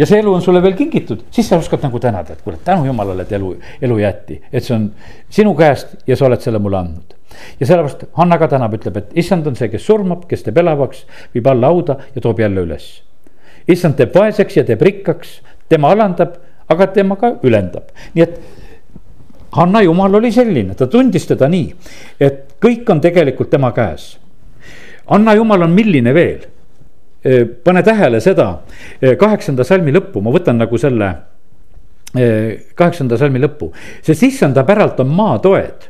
[0.00, 2.86] ja see elu on sulle veel kingitud, siis sa oskad nagu tänada, et kuule, tänu
[2.88, 3.50] jumalale, et elu,
[3.82, 4.86] elu jäeti, et see on
[5.28, 7.16] sinu käest ja sa oled selle mulle andnud.
[7.60, 11.04] ja sellepärast Hanna ka tänab, ütleb, et issand on see, kes surmab, kes teeb elavaks,
[11.34, 12.88] viib alla hauda ja toob jälle üles.
[13.68, 16.34] issand teeb vaeseks ja teeb rikkaks, tema alandab,
[16.70, 18.40] aga tema ka ülendab, nii et
[19.50, 21.72] Hanna jumal oli selline, ta tundis teda nii,
[22.22, 24.12] et kõik on tegelikult tema käes.
[25.10, 26.48] Anna jumal on milline veel?
[27.64, 28.46] pane tähele seda
[29.20, 31.10] kaheksanda salmi lõppu, ma võtan nagu selle
[32.74, 33.68] kaheksanda salmi lõppu,
[34.00, 35.84] sest issanda päralt on maatoed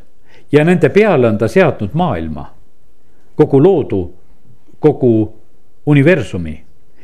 [0.50, 2.48] ja nende peale on ta seadnud maailma,
[3.38, 4.00] kogu loodu,
[4.82, 5.12] kogu
[5.86, 6.56] universumi.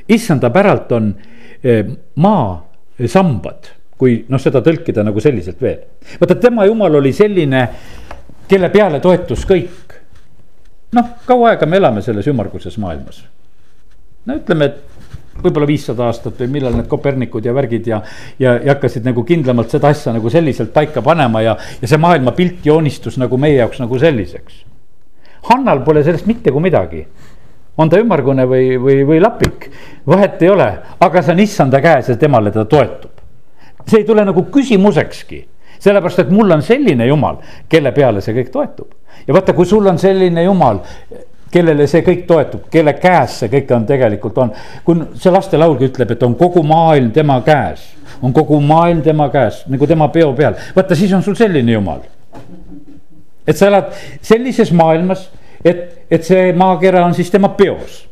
[0.08, 1.14] issanda päralt on
[2.16, 2.48] maa
[3.08, 5.78] sambad, kui noh, seda tõlkida nagu selliselt veel.
[6.20, 7.62] vaata, tema jumal oli selline,
[8.48, 9.96] kelle peale toetus kõik.
[10.96, 13.24] noh, kaua aega me elame selles ümmarguses maailmas?
[14.26, 18.00] no ütleme, et võib-olla viissada aastat või millal need Kopernikud ja värgid ja,
[18.40, 22.64] ja, ja hakkasid nagu kindlamalt seda asja nagu selliselt paika panema ja, ja see maailmapilt
[22.66, 24.62] joonistus nagu meie jaoks nagu selliseks.
[25.50, 27.04] Hannal pole sellest mitte kui midagi
[27.76, 29.68] on ta ümmargune või, või, või lapik,
[30.08, 30.68] vahet ei ole,
[31.00, 33.12] aga see on issanda käes ja temale ta toetub.
[33.86, 35.44] see ei tule nagu küsimusekski,
[35.78, 38.92] sellepärast et mul on selline jumal, kelle peale see kõik toetub.
[39.26, 40.80] ja vaata, kui sul on selline jumal,
[41.52, 44.52] kellele see kõik toetub, kelle käes see kõik on tegelikult on.
[44.84, 49.64] kui see lastelaulgi ütleb, et on kogu maailm tema käes, on kogu maailm tema käes
[49.68, 52.00] nagu tema peo peal, vaata siis on sul selline jumal
[53.46, 53.92] et sa elad
[54.24, 55.28] sellises maailmas,
[55.66, 58.04] et, et see maakera on siis tema peos.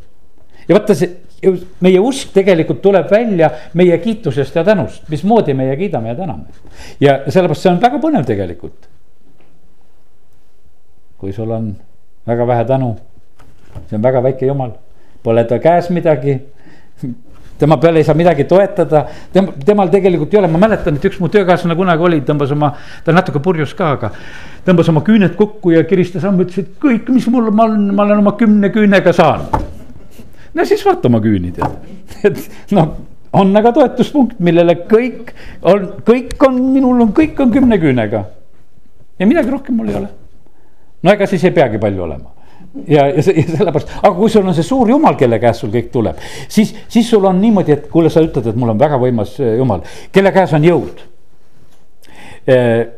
[0.68, 1.10] ja vaata see,
[1.84, 6.44] meie usk tegelikult tuleb välja meie kiitusest ja tänust, mismoodi meie kiidame ja täname.
[7.00, 8.88] ja sellepärast see on väga põnev tegelikult.
[11.18, 11.74] kui sul on
[12.26, 12.94] väga vähe tänu,
[13.88, 14.74] see on väga väike jumal,
[15.22, 16.40] pole ta käes midagi
[17.64, 21.16] tema peale ei saa midagi toetada, tema, temal tegelikult ei ole, ma mäletan, et üks
[21.22, 22.74] mu töökaaslane kunagi oli, tõmbas oma,
[23.06, 24.10] ta natuke purjus ka, aga.
[24.66, 28.04] tõmbas oma küüned kokku ja kiristas sammu, ütles, et kõik, mis mul, ma olen, ma
[28.04, 29.56] olen oma kümne küünega saanud.
[30.54, 31.88] no siis vaata oma küüni tead,
[32.28, 32.44] et
[32.76, 32.92] noh
[33.34, 35.32] on aga toetuspunkt, millele kõik
[35.66, 38.26] on, kõik on, minul on, kõik on kümne küünega.
[39.18, 40.12] ja midagi rohkem mul ei ole.
[41.02, 42.33] no ega siis ei peagi palju olema
[42.86, 45.90] ja, ja, ja sellepärast, aga kui sul on see suur jumal, kelle käest sul kõik
[45.94, 46.18] tuleb,
[46.50, 49.54] siis, siis sul on niimoodi, et kuule, sa ütled, et mul on väga võimas äh,
[49.60, 49.84] jumal,
[50.14, 51.04] kelle käes on jõud.
[52.50, 52.90] Äh,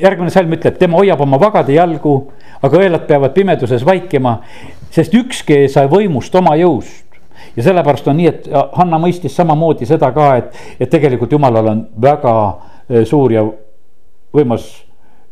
[0.00, 2.16] järgmine salm ütleb, tema hoiab oma vagade jalgu,
[2.62, 4.38] aga õelad peavad pimeduses vaikima,
[4.94, 7.06] sest ükski ei saa võimust oma jõust.
[7.56, 8.44] Ja sellepärast on nii, et
[8.76, 13.44] Hanna mõistis samamoodi seda ka, et, et tegelikult jumalal on väga äh, suur ja
[14.34, 14.68] võimas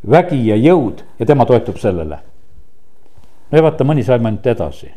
[0.08, 2.18] vägi ja jõud ja tema toetub sellele
[3.50, 4.90] no ja vaata mõni salm ainult edasi.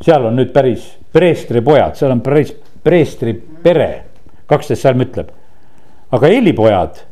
[0.00, 3.90] seal on nüüd päris preestri pojad, seal on päris preestri pere,
[4.48, 5.30] kaksteist salm ütleb.
[6.10, 7.04] aga Eeli pojad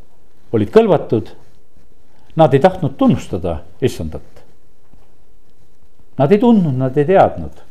[0.53, 1.29] olid kõlvatud.
[2.38, 4.22] Nad ei tahtnud tunnustada issandat.
[6.18, 7.62] Nad ei tundnud, nad ei teadnud.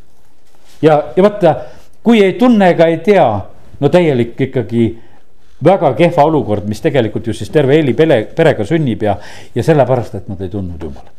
[0.81, 1.55] ja, ja vaata,
[2.03, 3.27] kui ei tunne ega ei tea,
[3.79, 4.83] no täielik ikkagi
[5.63, 9.17] väga kehva olukord, mis tegelikult ju siis terve Eeli pere, perega sünnib ja,
[9.55, 11.16] ja sellepärast, et nad ei tundnud Jumalat.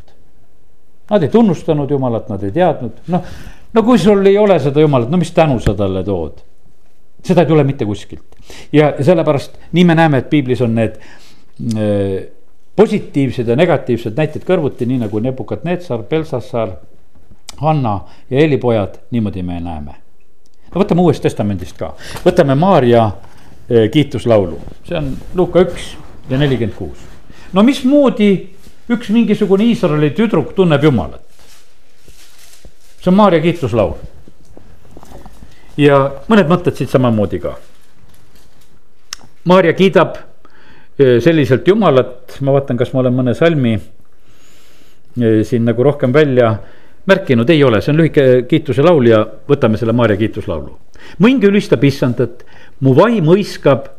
[1.10, 3.32] Nad ei tunnustanud Jumalat, nad ei teadnud, noh,
[3.72, 6.44] no kui sul ei ole seda Jumalat, no mis tänu sa talle tood?
[7.24, 8.36] seda ei tule mitte kuskilt
[8.72, 12.28] ja sellepärast nii me näeme, et piiblis on need äh,
[12.78, 16.76] positiivsed ja negatiivsed näited kõrvuti, nii nagu Nebukadnetsar, Belsassar,
[17.58, 17.94] Hanna
[18.30, 19.96] ja Eeli pojad, niimoodi me näeme.
[20.70, 21.94] no võtame Uuest Testamendist ka,
[22.24, 25.96] võtame Maarja äh, kiituslaulu, see on Luuka üks
[26.30, 27.02] ja nelikümmend kuus.
[27.52, 28.30] no mismoodi
[28.88, 31.22] üks mingisugune Iisraeli tüdruk tunneb Jumalat.
[33.00, 33.94] see on Maarja kiituslaul.
[35.76, 35.98] ja
[36.28, 37.54] mõned mõtted siit samamoodi ka.
[39.44, 40.16] Maarja kiidab
[40.98, 46.56] e, selliselt Jumalat, ma vaatan, kas ma olen mõne salmi e, siin nagu rohkem välja
[47.08, 50.74] märkinud, ei ole, see on lühike kiituse laul ja võtame selle Maarja kiituslaulu.
[51.22, 52.44] mõing ülistab issandat,
[52.80, 53.94] mu vaim hõiskab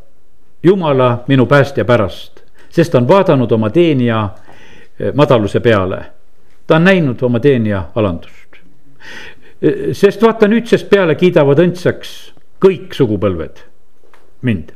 [0.63, 4.25] Jumala minu päästja pärast, sest ta on vaadanud oma teenija
[5.13, 6.05] madaluse peale.
[6.67, 8.59] ta on näinud oma teenija alandust.
[9.61, 12.11] Eh, sest vaata nüüdsest peale kiidavad õndsaks
[12.63, 13.63] kõik sugupõlved
[14.41, 14.71] mind.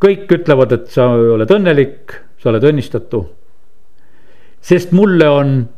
[0.00, 3.24] kõik ütlevad, et sa oled õnnelik, sa oled õnnistatu.
[4.60, 5.68] sest mulle on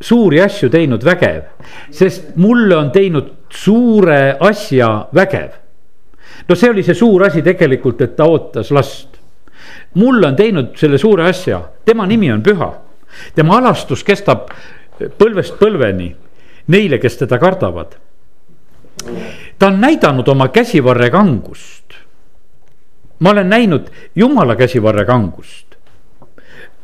[0.00, 1.42] suuri asju teinud vägev,
[1.90, 5.50] sest mulle on teinud suure asja vägev.
[6.48, 9.09] no see oli see suur asi tegelikult, et ta ootas last
[9.94, 12.72] mulle on teinud selle suure asja, tema nimi on püha.
[13.34, 14.50] tema alastus kestab
[15.18, 16.14] põlvest põlveni
[16.70, 17.96] neile, kes teda kardavad.
[19.58, 21.94] ta on näidanud oma käsivarre kangust.
[23.18, 25.76] ma olen näinud jumala käsivarre kangust.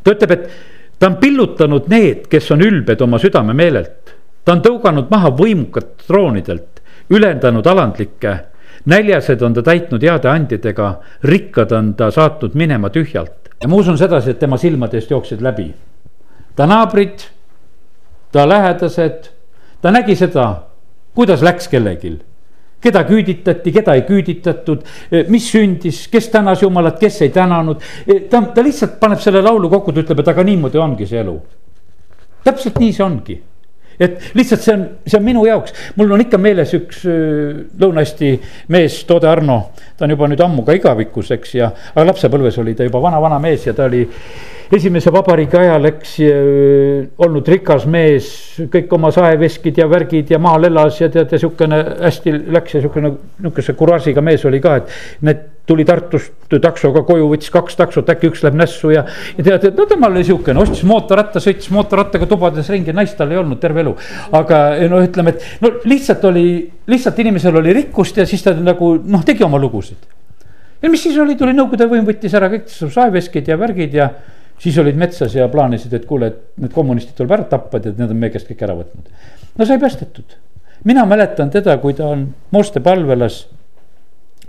[0.05, 0.51] ta ütleb, et
[0.99, 4.15] ta on pillutanud need, kes on ülbed oma südamemeelelt.
[4.45, 8.39] ta on tõuganud maha võimukad troonidelt, ülendanud alandlikke
[8.87, 10.93] näljased on ta täitnud heade andjadega,
[11.25, 13.51] rikkad on ta saatnud minema tühjalt.
[13.63, 15.75] ja ma usun sedasi, et tema silmadest jooksid läbi
[16.57, 17.21] ta naabrid,
[18.33, 19.29] ta lähedased,
[19.83, 20.47] ta nägi seda,
[21.15, 22.17] kuidas läks kellelgi
[22.87, 24.83] keda küüditati, keda ei küüditatud,
[25.33, 27.81] mis sündis, kes tänas jumalat, kes ei tänanud.
[28.31, 31.35] ta, ta lihtsalt paneb selle laulu kokku, ta ütleb, et aga niimoodi ongi see elu.
[32.45, 33.41] täpselt nii see ongi
[34.01, 38.33] et lihtsalt see on, see on minu jaoks, mul on ikka meeles üks Lõuna-Eesti
[38.75, 39.61] mees, Toode Arno.
[39.97, 43.39] ta on juba nüüd ammu ka igavikus, eks, ja, aga lapsepõlves oli ta juba vana-vana
[43.43, 44.05] mees ja ta oli
[44.73, 48.31] esimese vabariigi ajal, eks äh, olnud rikas mees,
[48.73, 52.83] kõik oma saeveskid ja värgid ja maal elas ja tead ja sihukene hästi läks ja
[52.83, 53.13] sihukene
[53.45, 58.31] nihukese kuraažiga mees oli ka, et need tuli Tartust taksoga koju, võttis kaks taksot, äkki
[58.31, 59.03] üks läheb nässu ja,
[59.37, 63.35] ja tead, et no temal oli sihukene, ostis mootorratta, sõitis mootorrattaga tubades ringi, naist tal
[63.35, 63.97] ei olnud terve elu.
[64.39, 66.47] aga no ütleme, et no lihtsalt oli,
[66.91, 70.07] lihtsalt inimesel oli rikkust ja siis ta nagu noh, tegi oma lugusid.
[70.83, 74.11] ja mis siis oli, tuli Nõukogude võim, võttis ära kõik saeveskid ja värgid ja
[74.63, 78.11] siis olid metsas ja plaanisid, et kuule, et need kommunistid tuleb ära tappa, et need
[78.11, 79.13] on meie käest kõik ära võtnud.
[79.59, 80.39] no sai päästetud,
[80.85, 83.45] mina mäletan teda, kui ta on Mooste palvelas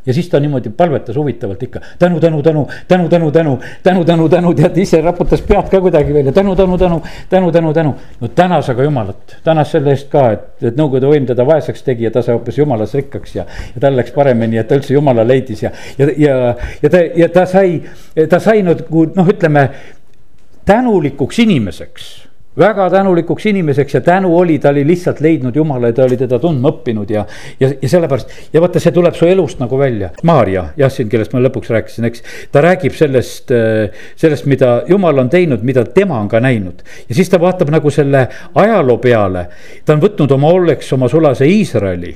[0.07, 4.29] ja siis ta niimoodi palvetas huvitavalt ikka tänu, tänu, tänu, tänu, tänu, tänu, tänu, tänu,
[4.29, 7.95] tänu, tead ise raputas pead ka kuidagi välja, tänu, tänu, tänu, tänu, tänu, tänu.
[8.21, 12.07] no tänas aga jumalat, tänas selle eest ka, et, et Nõukogude võim teda vaeseks tegi
[12.07, 15.27] ja ta sai hoopis jumalas rikkaks ja, ja tal läks paremini, et ta üldse jumala
[15.27, 16.37] leidis ja, ja, ja,
[16.81, 17.81] ja ta, ja ta sai,
[18.29, 19.67] ta sai nagu noh, ütleme
[20.67, 22.27] tänulikuks inimeseks
[22.57, 26.39] väga tänulikuks inimeseks ja tänu oli, ta oli lihtsalt leidnud Jumala ja ta oli teda
[26.39, 27.25] tundma õppinud ja.
[27.59, 30.09] ja, ja sellepärast ja vaata, see tuleb su elust nagu välja.
[30.25, 32.23] Maarja, jah, siin, kellest ma lõpuks rääkisin, eks.
[32.51, 33.53] ta räägib sellest,
[34.15, 36.81] sellest, mida Jumal on teinud, mida tema on ka näinud.
[37.09, 39.47] ja siis ta vaatab nagu selle ajaloo peale.
[39.85, 42.15] ta on võtnud oma olleks oma sulase Iisraeli,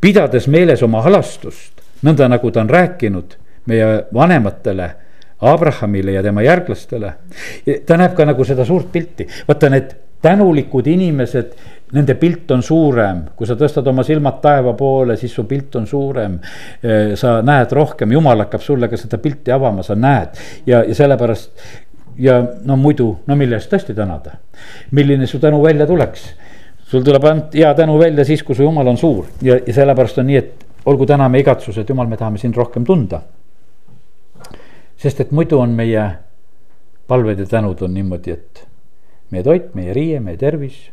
[0.00, 3.36] pidades meeles oma halastust, nõnda nagu ta on rääkinud
[3.68, 4.90] meie vanematele
[5.40, 7.12] Abrahamile ja tema järglastele.
[7.86, 11.52] ta näeb ka nagu seda suurt pilti, vaata need tänulikud inimesed,
[11.92, 15.86] nende pilt on suurem, kui sa tõstad oma silmad taeva poole, siis su pilt on
[15.86, 16.38] suurem.
[17.14, 21.50] sa näed rohkem, jumal hakkab sulle ka seda pilti avama, sa näed ja, ja sellepärast
[22.18, 24.36] ja no muidu, no mille eest tõesti tänada.
[24.90, 26.34] milline su tänu välja tuleks?
[26.90, 30.18] sul tuleb ainult hea tänu välja siis, kui su jumal on suur ja, ja sellepärast
[30.18, 33.22] on nii, et olgu täna meie igatsus, et jumal, me tahame sind rohkem tunda
[35.00, 36.06] sest et muidu on meie
[37.10, 38.64] palved ja tänud on niimoodi, et
[39.34, 40.88] meie toit, meie riie, meie tervis,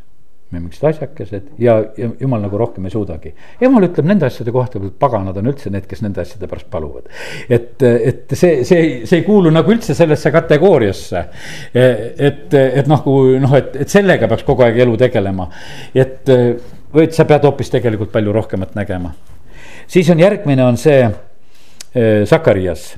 [0.48, 3.34] me mingid asjakesed ja, ja jumal nagu rohkem ei suudagi.
[3.60, 7.10] jumal ütleb nende asjade kohta, paganad on üldse need, kes nende asjade pärast paluvad.
[7.50, 11.24] et, et see, see, see ei kuulu nagu üldse sellesse kategooriasse.
[11.76, 15.50] et, et noh, kui noh, et, et sellega peaks kogu aeg elu tegelema,
[15.94, 16.32] et
[16.94, 19.12] või et sa pead hoopis tegelikult palju rohkemat nägema.
[19.88, 21.04] siis on järgmine on see
[22.30, 22.94] Sakarias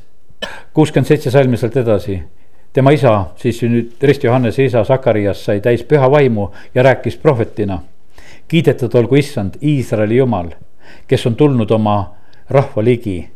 [0.74, 2.24] kuuskümmend seitse salmi sealt edasi.
[2.74, 7.80] tema isa, siis nüüd Rist Johannese isa Sakarias sai täis püha vaimu ja rääkis prohvetina.
[8.48, 10.50] kiidetud olgu issand, Iisraeli jumal,
[11.08, 12.14] kes on tulnud oma
[12.50, 13.30] rahva ligi,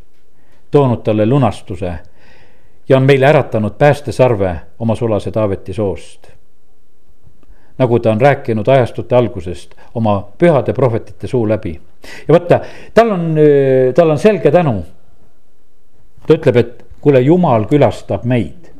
[0.71, 1.93] toonud talle lunastuse
[2.89, 6.27] ja on meile äratanud päästesarve oma sulase Taaveti soost.
[7.77, 11.81] nagu ta on rääkinud ajastute algusest oma pühade prohvetite suu läbi.
[12.27, 12.59] ja vaata,
[12.93, 13.35] tal on,
[13.95, 14.85] tal on selge tänu.
[16.27, 18.71] ta ütleb, et kuule, jumal külastab meid.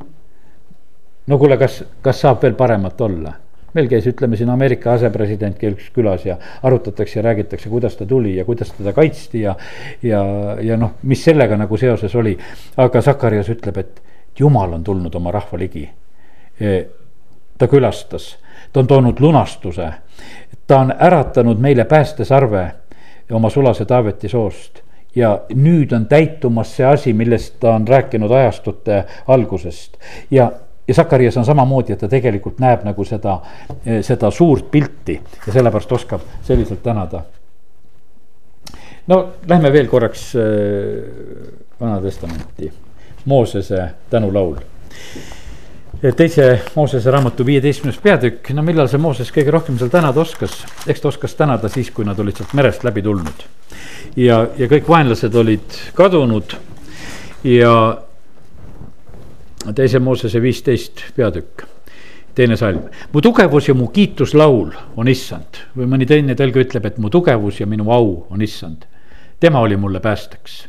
[1.26, 3.32] no kuule, kas, kas saab veel paremat olla?
[3.74, 8.36] meil käis, ütleme siin Ameerika asepresident käis külas ja arutatakse ja räägitakse, kuidas ta tuli
[8.36, 9.56] ja kuidas teda kaitsti ja.
[10.02, 10.20] ja,
[10.62, 12.36] ja noh, mis sellega nagu seoses oli.
[12.76, 14.02] aga Sakarias ütleb, et
[14.38, 15.88] jumal on tulnud oma rahva ligi.
[16.60, 16.76] E,
[17.58, 18.36] ta külastas,
[18.72, 19.90] ta on toonud lunastuse,
[20.66, 22.64] ta on äratanud meile päästesarve
[23.34, 24.83] oma sulase Taaveti soost
[25.14, 29.98] ja nüüd on täitumas see asi, millest ta on rääkinud ajastute algusest
[30.30, 30.50] ja
[30.88, 33.38] ja Sakarias on samamoodi, et ta tegelikult näeb nagu seda,
[34.04, 37.22] seda suurt pilti ja sellepärast oskab selliselt tänada.
[39.06, 40.42] no lähme veel korraks äh,
[41.80, 42.72] Vana Testamenti,
[43.24, 44.56] Moosese tänulaul.
[46.12, 51.00] Teise Moosese raamatu viieteistkümnes peatükk, no millal see Mooses kõige rohkem seal tänada oskas, eks
[51.00, 53.46] ta oskas tänada siis, kui nad olid sealt merest läbi tulnud
[54.16, 56.56] ja, ja kõik vaenlased olid kadunud
[57.48, 57.74] ja
[59.74, 61.64] teise Moosese viisteist peatükk,
[62.34, 62.88] teine salm.
[63.12, 67.60] mu tugevus ja mu kiituslaul on issand või mõni teine tõlge ütleb, et mu tugevus
[67.60, 68.84] ja minu au on issand.
[69.40, 70.68] tema oli mulle päästeks.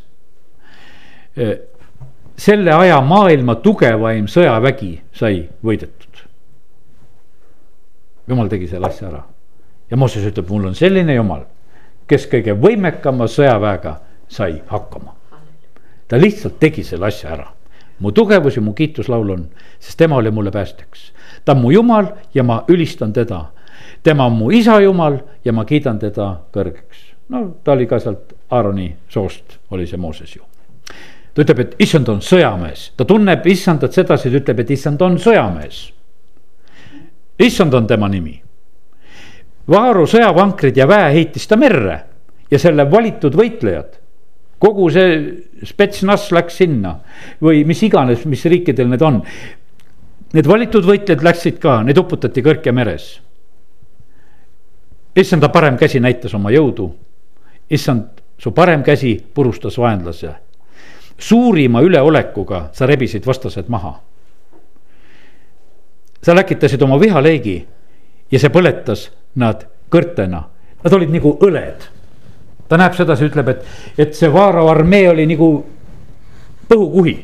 [2.37, 6.23] Selle aja maailma tugevaim sõjavägi sai võidetud.
[8.27, 9.23] jumal tegi selle asja ära
[9.91, 11.45] ja Mooses ütleb, mul on selline jumal
[12.07, 15.15] kes kõige võimekama sõjaväega sai hakkama.
[16.07, 17.47] ta lihtsalt tegi selle asja ära.
[17.99, 19.47] mu tugevus ja mu kiituslaul on,
[19.79, 21.13] sest tema oli mulle päästeks.
[21.45, 23.45] ta on mu jumal ja ma ülistan teda.
[24.03, 27.15] tema on mu isa jumal ja ma kiidan teda kõrgeks.
[27.29, 30.41] no ta oli ka sealt Aaroni soost, oli see Mooses ju
[31.35, 35.19] ta ütleb, et issand on sõjamees, ta tunneb issandat sedasi, ta ütleb, et issand on
[35.19, 35.91] sõjamees.
[37.39, 38.41] issand on tema nimi
[39.65, 41.97] Vaaru sõjavankrid ja väe heitis ta merre
[42.51, 44.01] ja selle valitud võitlejad.
[44.59, 45.15] kogu see
[45.67, 46.95] spetsnaz läks sinna
[47.43, 49.19] või mis iganes, mis riikidel need on.
[50.33, 53.19] Need valitud võitlejad läksid ka, need uputati Kõrke meres.
[55.15, 56.93] issanda parem käsi näitas oma jõudu.
[57.69, 60.35] issand, su parem käsi purustas vaenlase.
[61.17, 63.99] Suurima üleolekuga sa rebisid vastased maha.
[66.21, 67.67] sa läkitasid oma vihaleegi
[68.31, 70.41] ja see põletas nad kõrtena,
[70.83, 71.85] nad olid nagu õled.
[72.67, 73.65] ta näeb sedasi, ütleb, et,
[73.97, 75.49] et see Vaarao armee oli nagu
[76.69, 77.15] põhukuhi.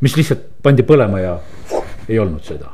[0.00, 1.38] mis lihtsalt pandi põlema ja
[2.08, 2.72] ei olnud seda.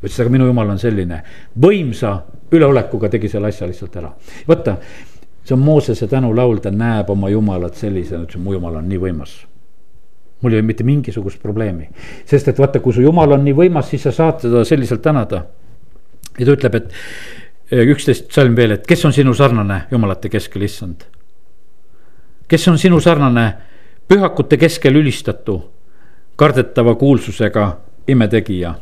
[0.00, 1.22] ütles, aga minu jumal on selline
[1.60, 2.20] võimsa
[2.52, 4.12] üleolekuga tegi selle asja lihtsalt ära.
[4.48, 4.76] vaata,
[5.44, 9.38] see on Moosese tänulaul, ta näeb oma jumalat sellisena, ütles, mu jumal on nii võimas
[10.40, 11.88] mul ei ole mitte mingisugust probleemi,
[12.24, 15.44] sest et vaata, kui su jumal on nii võimas, siis sa saad teda selliselt tänada.
[16.38, 16.92] ja ta ütleb, et
[17.72, 21.04] eh, üksteist salm veel, et kes on sinu sarnane jumalate keskel, issand.
[22.48, 23.52] kes on sinu sarnane
[24.08, 25.60] pühakute keskel ülistatu,
[26.36, 27.66] kardetava kuulsusega
[28.08, 28.74] imetegija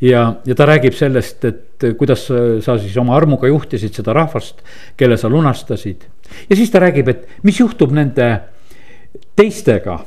[0.00, 2.26] ja, ja ta räägib sellest, et kuidas
[2.64, 4.62] sa siis oma armuga juhtisid seda rahvast,
[4.96, 6.04] kelle sa lunastasid.
[6.50, 8.28] ja siis ta räägib, et mis juhtub nende
[9.36, 9.98] teistega,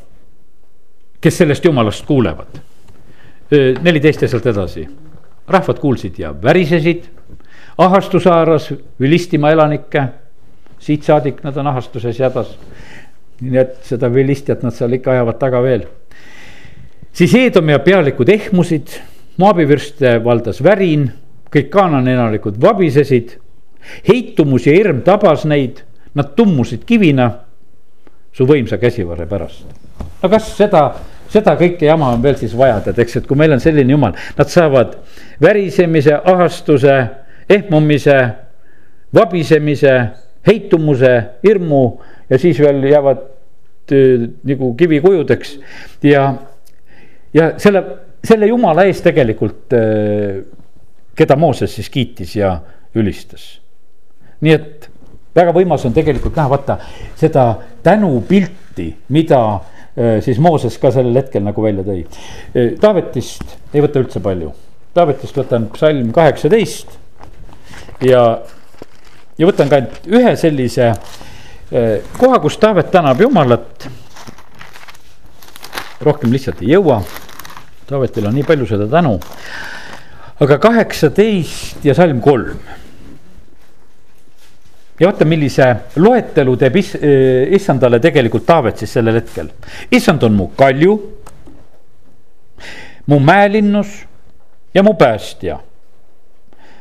[1.21, 2.59] kes sellest jumalast kuulevad.
[3.81, 4.87] neliteist ja sealt edasi,
[5.47, 7.03] rahvad kuulsid ja värisesid,
[7.77, 10.03] ahastus haaras Vilistima elanikke,
[10.79, 12.57] siit saadik nad on ahastuses hädas.
[13.41, 15.87] nii et seda Vilistjat nad seal ikka ajavad taga veel.
[17.13, 18.99] siis Eedomia pealikud ehmusid
[19.39, 21.05] Moabi vürste valdas värin,
[21.53, 23.37] kõik Kaanani elanikud vabisesid.
[24.07, 25.79] heitumus ja hirm tabas neid,
[26.13, 27.29] nad tummusid kivina
[28.33, 29.63] su võimsa käsivarre pärast.
[30.23, 30.81] no kas seda,
[31.29, 34.13] seda kõike jama on veel siis vaja, tead, eks, et kui meil on selline jumal,
[34.37, 34.97] nad saavad
[35.41, 36.97] värisemise, ahastuse,
[37.49, 38.19] ehmumise,
[39.15, 39.95] vabisemise,
[40.47, 41.13] heitumuse,
[41.43, 41.83] hirmu
[42.29, 43.23] ja siis veel jäävad
[43.91, 45.57] äh, nagu kivikujudeks
[46.03, 46.33] ja,
[47.33, 47.85] ja selle
[48.23, 50.43] selle jumala eest tegelikult, äh,
[51.17, 52.59] keda Mooses siis kiitis ja
[52.95, 53.59] ülistas.
[54.39, 54.85] nii et
[55.35, 56.77] väga võimas on tegelikult näha, vaata
[57.19, 57.43] seda
[57.83, 62.05] tänupilti, mida äh, siis Mooses ka sellel hetkel nagu välja tõi.
[62.55, 64.53] Äh, Taavetist ei võta üldse palju,
[64.95, 66.95] Taavetist võtan psalm kaheksateist
[68.07, 68.23] ja,
[69.37, 70.93] ja võtan ka ainult ühe sellise
[72.17, 73.89] koha, kus Taavet tänab Jumalat.
[76.01, 77.03] rohkem lihtsalt ei jõua
[77.89, 79.17] Taavetil on nii palju seda tänu.
[80.39, 82.59] aga kaheksateist ja salm kolm.
[84.99, 85.65] ja vaata, millise
[85.95, 89.49] loetelu teeb is, eh, issandale tegelikult Taavet siis sellel hetkel.
[89.91, 90.99] issand on mu kalju,
[93.07, 94.05] mu mäelinnus
[94.73, 95.59] ja mu päästja.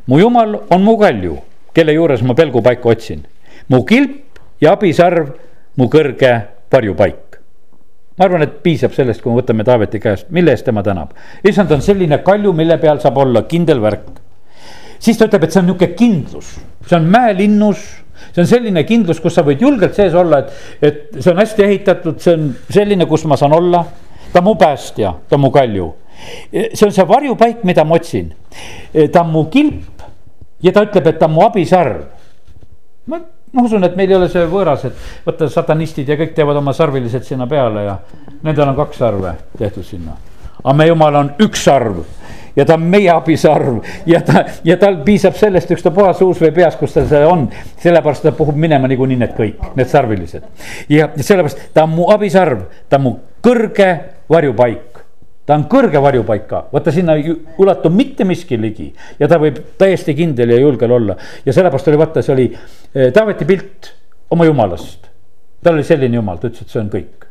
[0.07, 1.39] mu jumal on mu kalju,
[1.75, 3.25] kelle juures ma pelgupaiku otsin.
[3.69, 5.33] mu kilp ja abisarv,
[5.77, 7.28] mu kõrge varjupaik
[8.19, 11.15] ma arvan, et piisab sellest, kui me võtame Taaveti käest, mille eest tema tänab.
[11.47, 14.11] issand on selline kalju, mille peal saab olla kindel värk.
[14.99, 16.57] siis ta ütleb, et see on nihuke kindlus,
[16.87, 17.87] see on mäelinnus
[18.33, 20.51] see on selline kindlus, kus sa võid julgelt sees olla, et,
[20.83, 23.85] et see on hästi ehitatud, see on selline, kus ma saan olla.
[24.33, 25.93] ta on mu päästja, ta on mu kalju.
[26.51, 28.33] see on see varjupaik, mida ma otsin.
[29.13, 30.03] ta on mu kilp
[30.63, 32.05] ja ta ütleb, et ta on mu abisarv.
[33.07, 36.61] ma ma usun, et meil ei ole see võõras, et vaata satanistid ja kõik teevad
[36.61, 37.99] oma sarvilised sinna peale ja
[38.43, 40.17] nendel on kaks sarve tehtud sinna.
[40.63, 42.03] aga meie jumal on üks sarv
[42.59, 46.77] ja ta on meie abisarv ja ta, ja tal piisab sellest, ükstapuha suus või peas,
[46.77, 47.47] kus tal see on.
[47.83, 50.43] sellepärast ta puhub minema niikuinii need kõik, need sarvilised.
[50.89, 53.91] ja sellepärast ta on mu abisarv, ta on mu kõrge
[54.29, 54.88] varjupaik
[55.49, 60.13] ta on kõrge varjupaika, vaata sinna ei ulatu mitte miski ligi ja ta võib täiesti
[60.17, 61.17] kindel ja julgel olla.
[61.45, 63.89] ja sellepärast oli vaata, see oli eh, Taaveti pilt
[64.31, 65.09] oma jumalast.
[65.65, 67.25] tal oli selline jumal, ta ütles, et see on kõik.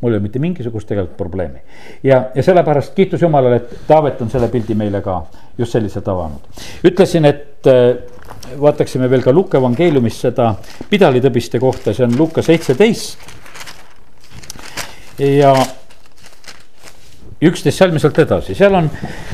[0.00, 1.60] mul ei ole mitte mingisugust tegelikult probleemi.
[2.02, 5.18] ja, ja sellepärast kiitus Jumalale, et Taavet on selle pildi meile ka
[5.58, 6.62] just selliselt avanud.
[6.88, 7.98] ütlesin, et eh,
[8.60, 10.54] vaataksime veel ka Luuke evangeeliumis seda
[10.88, 13.28] pidalitõbiste kohta, see on Luuka seitseteist.
[15.18, 15.52] ja
[17.42, 18.90] üksteist salmi sealt edasi, seal on,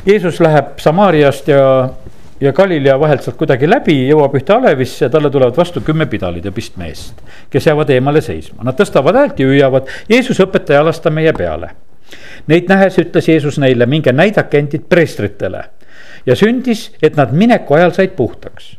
[0.07, 1.63] Jeesus läheb Samaariast ja,
[2.41, 6.45] ja Galilea vahelt sealt kuidagi läbi, jõuab ühte alevisse ja talle tulevad vastu kümme pidalid
[6.45, 7.23] ja pistmeest.
[7.51, 11.73] kes jäävad eemale seisma, nad tõstavad häält ja hüüavad, Jeesus õpetaja, lasta meie peale.
[12.47, 15.65] Neid nähes ütles Jeesus neile, minge näidake endid preestritele.
[16.27, 18.77] ja sündis, et nad mineku ajal said puhtaks.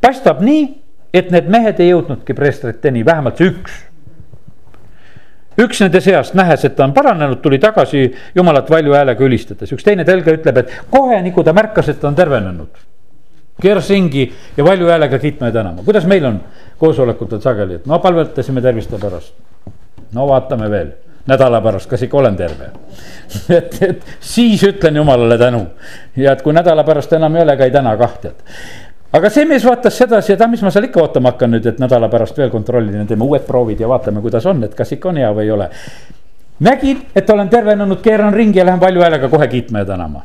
[0.00, 0.68] paistab nii,
[1.14, 3.87] et need mehed ei jõudnudki preestriteni, vähemalt see üks
[5.58, 8.04] üks nende seast, nähes, et ta on paranenud, tuli tagasi
[8.36, 12.08] jumalat valju häälega ülistades, üks teine telge ütleb, et kohe nagu ta märkas, et ta
[12.10, 12.86] on tervenenud.
[13.58, 16.40] keeras ringi ja valju häälega kiitma ja tänama, kuidas meil on?
[16.78, 19.34] Koosolekutel sageli, et no palvetasime terviste pärast.
[20.12, 20.96] no vaatame veel.
[21.28, 22.70] Nädala pärast, kas ikka olen terve?
[23.58, 25.66] Et, et siis ütlen jumalale tänu.
[26.16, 28.38] Ja et kui nädala pärast enam ei ole, ka ei täna kah tead
[29.12, 31.78] aga see mees vaatas sedasi, et ah, mis ma seal ikka ootama hakkan nüüd, et
[31.80, 35.12] nädala pärast veel kontrollin ja teeme uued proovid ja vaatame, kuidas on, et kas ikka
[35.12, 35.70] on hea või ei ole.
[36.66, 40.22] nägin, et olen tervenenud, keeran ringi ja lähen valju häälega kohe kiitma ja tänama.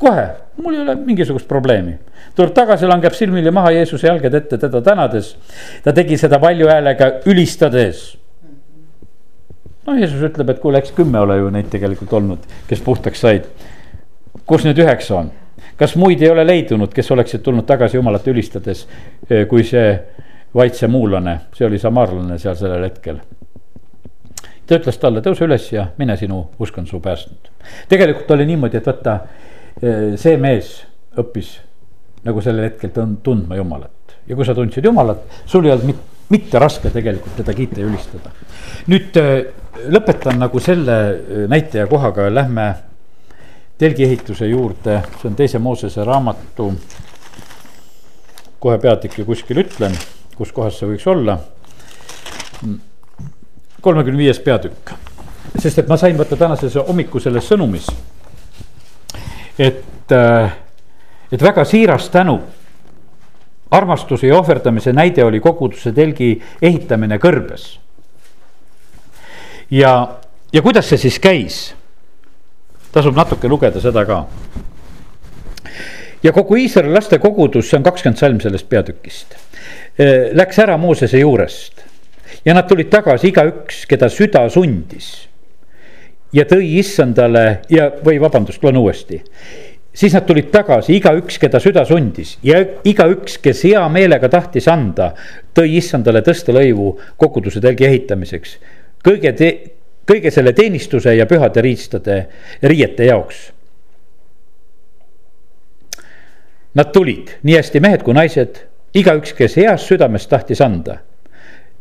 [0.00, 0.26] kohe,
[0.62, 1.98] mul ei ole mingisugust probleemi.
[2.34, 5.36] tuleb tagasi, langeb silmili maha Jeesuse jalgade ette teda tänades.
[5.84, 8.16] ta tegi seda valju häälega ülistades.
[9.86, 12.38] no Jeesus ütleb, et kuule, eks kümme ole ju neid tegelikult olnud,
[12.68, 13.44] kes puhtaks said.
[14.46, 15.32] kus nüüd üheksa on?
[15.78, 18.86] Kas muid ei ole leidunud, kes oleksid tulnud tagasi Jumalat ülistades,
[19.30, 19.88] eh, kui see
[20.54, 20.74] vaid
[21.54, 23.18] see oli samaarlane seal sellel hetkel
[24.66, 27.50] ta ütles talle, tõuse üles ja mine, sinu usk on su päästnud.
[27.88, 29.18] tegelikult oli niimoodi, et vaata,
[30.20, 30.76] see mees
[31.20, 31.58] õppis
[32.24, 36.62] nagu sellel hetkel tundma Jumalat ja kui sa tundsid Jumalat, sul ei olnud mitte, mitte
[36.62, 38.32] raske tegelikult teda kiita ja ülistada.
[38.88, 39.20] nüüd
[39.92, 42.68] lõpetan nagu selle näitaja kohaga, lähme
[43.78, 46.74] telgiehituse juurde, see on teise Moosese raamatu.
[48.60, 49.92] kohe peatükki kuskil ütlen,
[50.36, 51.38] kus kohas see võiks olla
[53.84, 54.90] kolmekümne viies peatükk.
[55.58, 57.86] sest et ma sain võtta tänases hommikuselles sõnumis.
[59.58, 60.52] et, äh,
[61.32, 62.40] et väga siiras tänu.
[63.70, 67.78] armastuse ja ohverdamise näide oli koguduse telgi ehitamine kõrbes.
[69.70, 70.08] ja,
[70.52, 71.74] ja kuidas see siis käis?
[72.94, 74.22] Tasub natuke lugeda seda ka
[76.24, 79.36] ja kogu Iisraeli laste kogudus, see on kakskümmend salm sellest peatükist.
[80.00, 81.84] Äh, läks ära Moosese juurest
[82.44, 85.28] ja nad tulid tagasi igaüks, keda süda sundis.
[86.34, 89.20] ja tõi issandale ja, või vabandust, loen uuesti
[89.94, 95.12] siis nad tulid tagasi, igaüks, keda süda sundis ja igaüks, kes hea meelega tahtis anda,
[95.54, 98.58] tõi issandale tõstelõivu koguduse telgi ehitamiseks.
[99.04, 99.54] kõige te-,
[100.06, 102.18] kõige selle teenistuse ja pühade riistade,
[102.62, 103.46] riiete jaoks.
[106.74, 111.00] Nad tulid, nii hästi mehed kui naised, igaüks, kes heast südamest tahtis anda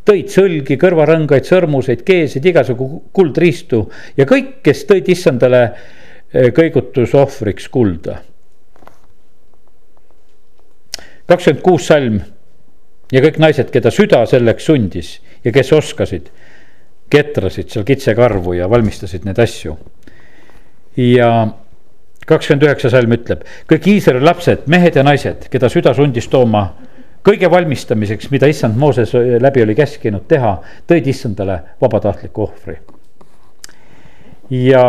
[0.08, 3.86] tõid sõlgi, kõrvarõngaid, sõrmuseid, keesid, igasugu kuldriistu
[4.20, 8.22] ja kõik, kes tõid issandale eh, kõigutusohvriks kulda.
[11.24, 12.18] kakskümmend kuus salm
[13.12, 15.14] ja kõik naised, keda süda selleks sundis
[15.46, 16.28] ja kes oskasid,
[17.14, 19.78] ketrasid seal kitsekarvu ja valmistasid neid asju.
[20.98, 21.30] ja
[22.28, 26.68] kakskümmend üheksa salm ütleb, kõik Iisraeli lapsed, mehed ja naised, keda süda sundis tooma
[27.24, 30.58] kõige valmistamiseks, mida issand Mooses läbi oli käskinud teha,
[30.90, 32.78] tõid issandale vabatahtliku ohvri.
[34.50, 34.84] ja,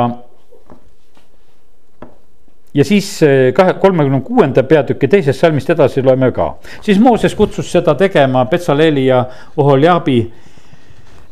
[2.75, 6.57] ja siis eh, kahe, kolmekümne kuuenda peatüki teisest salmist edasi loeme ka.
[6.83, 9.25] siis Mooses kutsus seda tegema Betsaleli ja
[9.57, 10.33] Oholjabi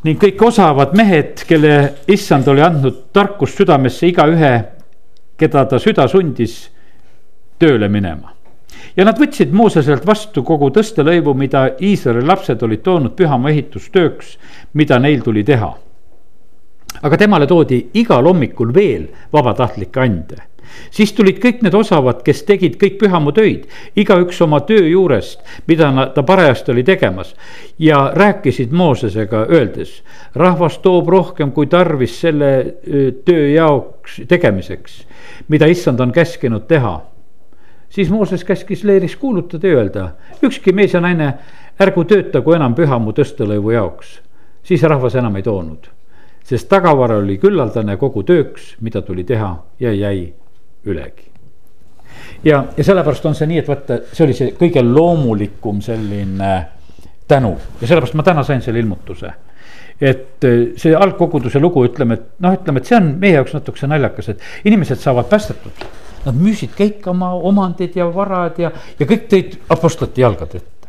[0.05, 1.74] ning kõik osavad mehed, kelle
[2.11, 4.53] issand oli andnud tarkust südamesse igaühe,
[5.38, 6.64] keda ta süda sundis
[7.62, 8.32] tööle minema
[8.96, 14.36] ja nad võtsid Mooseselt vastu kogu tõstelõivu, mida Iisraeli lapsed olid toonud pühamaa ehitustööks,
[14.74, 15.72] mida neil tuli teha.
[17.03, 20.36] aga temale toodi igal hommikul veel vabatahtlikke ande
[20.90, 25.92] siis tulid kõik need osavad, kes tegid kõik pühamu töid, igaüks oma töö juurest, mida
[26.14, 27.34] ta parajasti oli tegemas.
[27.78, 30.02] ja rääkisid Moosesega öeldes,
[30.34, 32.74] rahvas toob rohkem kui tarvis selle
[33.24, 35.06] töö jaoks tegemiseks,
[35.48, 37.00] mida issand on käskinud teha
[37.92, 40.10] siis Mooses käskis leeris kuulutada ja öelda,
[40.42, 41.34] ükski mees ja naine
[41.80, 44.20] ärgu töötagu enam pühamu tõstelõivu jaoks.
[44.62, 45.88] siis rahvas enam ei toonud,
[46.44, 50.32] sest tagavara oli küllaldane kogu tööks, mida tuli teha ja jäi
[50.86, 51.28] ülegi.
[52.44, 56.52] ja, ja sellepärast on see nii, et vaata, see oli see kõige loomulikum selline
[57.28, 57.56] tänu.
[57.80, 59.32] Ja sellepärast ma täna sain selle ilmutuse.
[60.02, 60.44] Et
[60.80, 64.66] see algkoguduse lugu, ütleme, et noh, ütleme, et see on meie jaoks natukese naljakas, et
[64.66, 65.84] inimesed saavad päästetud.
[66.24, 70.81] Nad müüsid kõik oma omandid ja varad ja, ja kõik tõid apostlate jalgade ette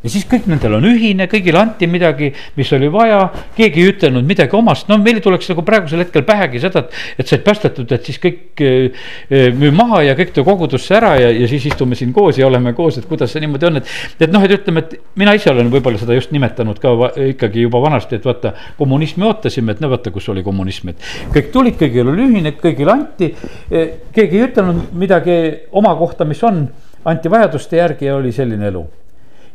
[0.00, 3.20] ja siis kõik nendel on ühine, kõigile anti midagi, mis oli vaja,
[3.56, 7.00] keegi ei ütelnud midagi omast, no meil tuleks nagu praegusel hetkel pähegi seda, et.
[7.20, 9.10] et said päästetud, et siis kõik äh,
[9.56, 12.72] müü maha ja kõik too kogudusse ära ja, ja siis istume siin koos ja oleme
[12.76, 13.90] koos, et kuidas see niimoodi on, et.
[14.20, 16.94] et noh, et ütleme, et mina ise olen võib-olla seda just nimetanud ka
[17.28, 18.54] ikkagi juba vanasti, et vaata.
[18.78, 22.94] kommunismi ootasime, et no vaata, kus oli kommunism, et kõik tulid, kõigil oli ühine, kõigile
[22.94, 23.34] anti.
[23.68, 25.36] keegi ei ütelnud midagi
[25.76, 26.64] oma kohta, mis on,
[27.04, 28.86] anti vajaduste järgi ja oli selline elu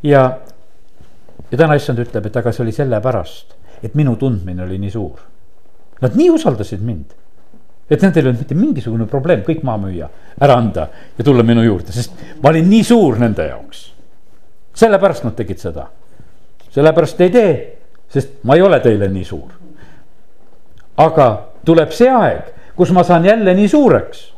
[0.04, 0.24] ja,
[1.52, 5.22] ja täna issand ütleb, et aga see oli sellepärast, et minu tundmine oli nii suur.
[6.02, 7.14] Nad nii usaldasid mind,
[7.90, 10.10] et nendel ei olnud mitte mingisugune probleem kõik maha müüa,
[10.42, 10.88] ära anda
[11.18, 13.92] ja tulla minu juurde, sest ma olin nii suur nende jaoks.
[14.76, 15.86] sellepärast nad tegid seda,
[16.74, 17.52] sellepärast ei tee,
[18.12, 19.54] sest ma ei ole teile nii suur.
[20.98, 21.28] aga
[21.66, 24.32] tuleb see aeg, kus ma saan jälle nii suureks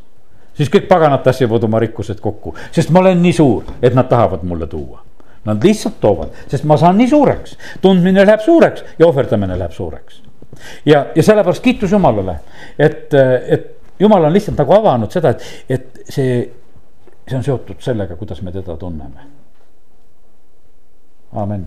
[0.58, 4.44] siis kõik paganad tassivad oma rikkused kokku, sest ma olen nii suur, et nad tahavad
[4.44, 5.07] mulle tuua
[5.48, 10.22] Nad lihtsalt toovad, sest ma saan nii suureks, tundmine läheb suureks ja ohverdamine läheb suureks.
[10.86, 12.40] ja, ja sellepärast kiitus Jumalale,
[12.80, 13.14] et,
[13.48, 16.38] et Jumal on lihtsalt nagu avanud seda, et, et see,
[17.28, 19.26] see on seotud sellega, kuidas me teda tunneme.
[21.34, 21.66] amin.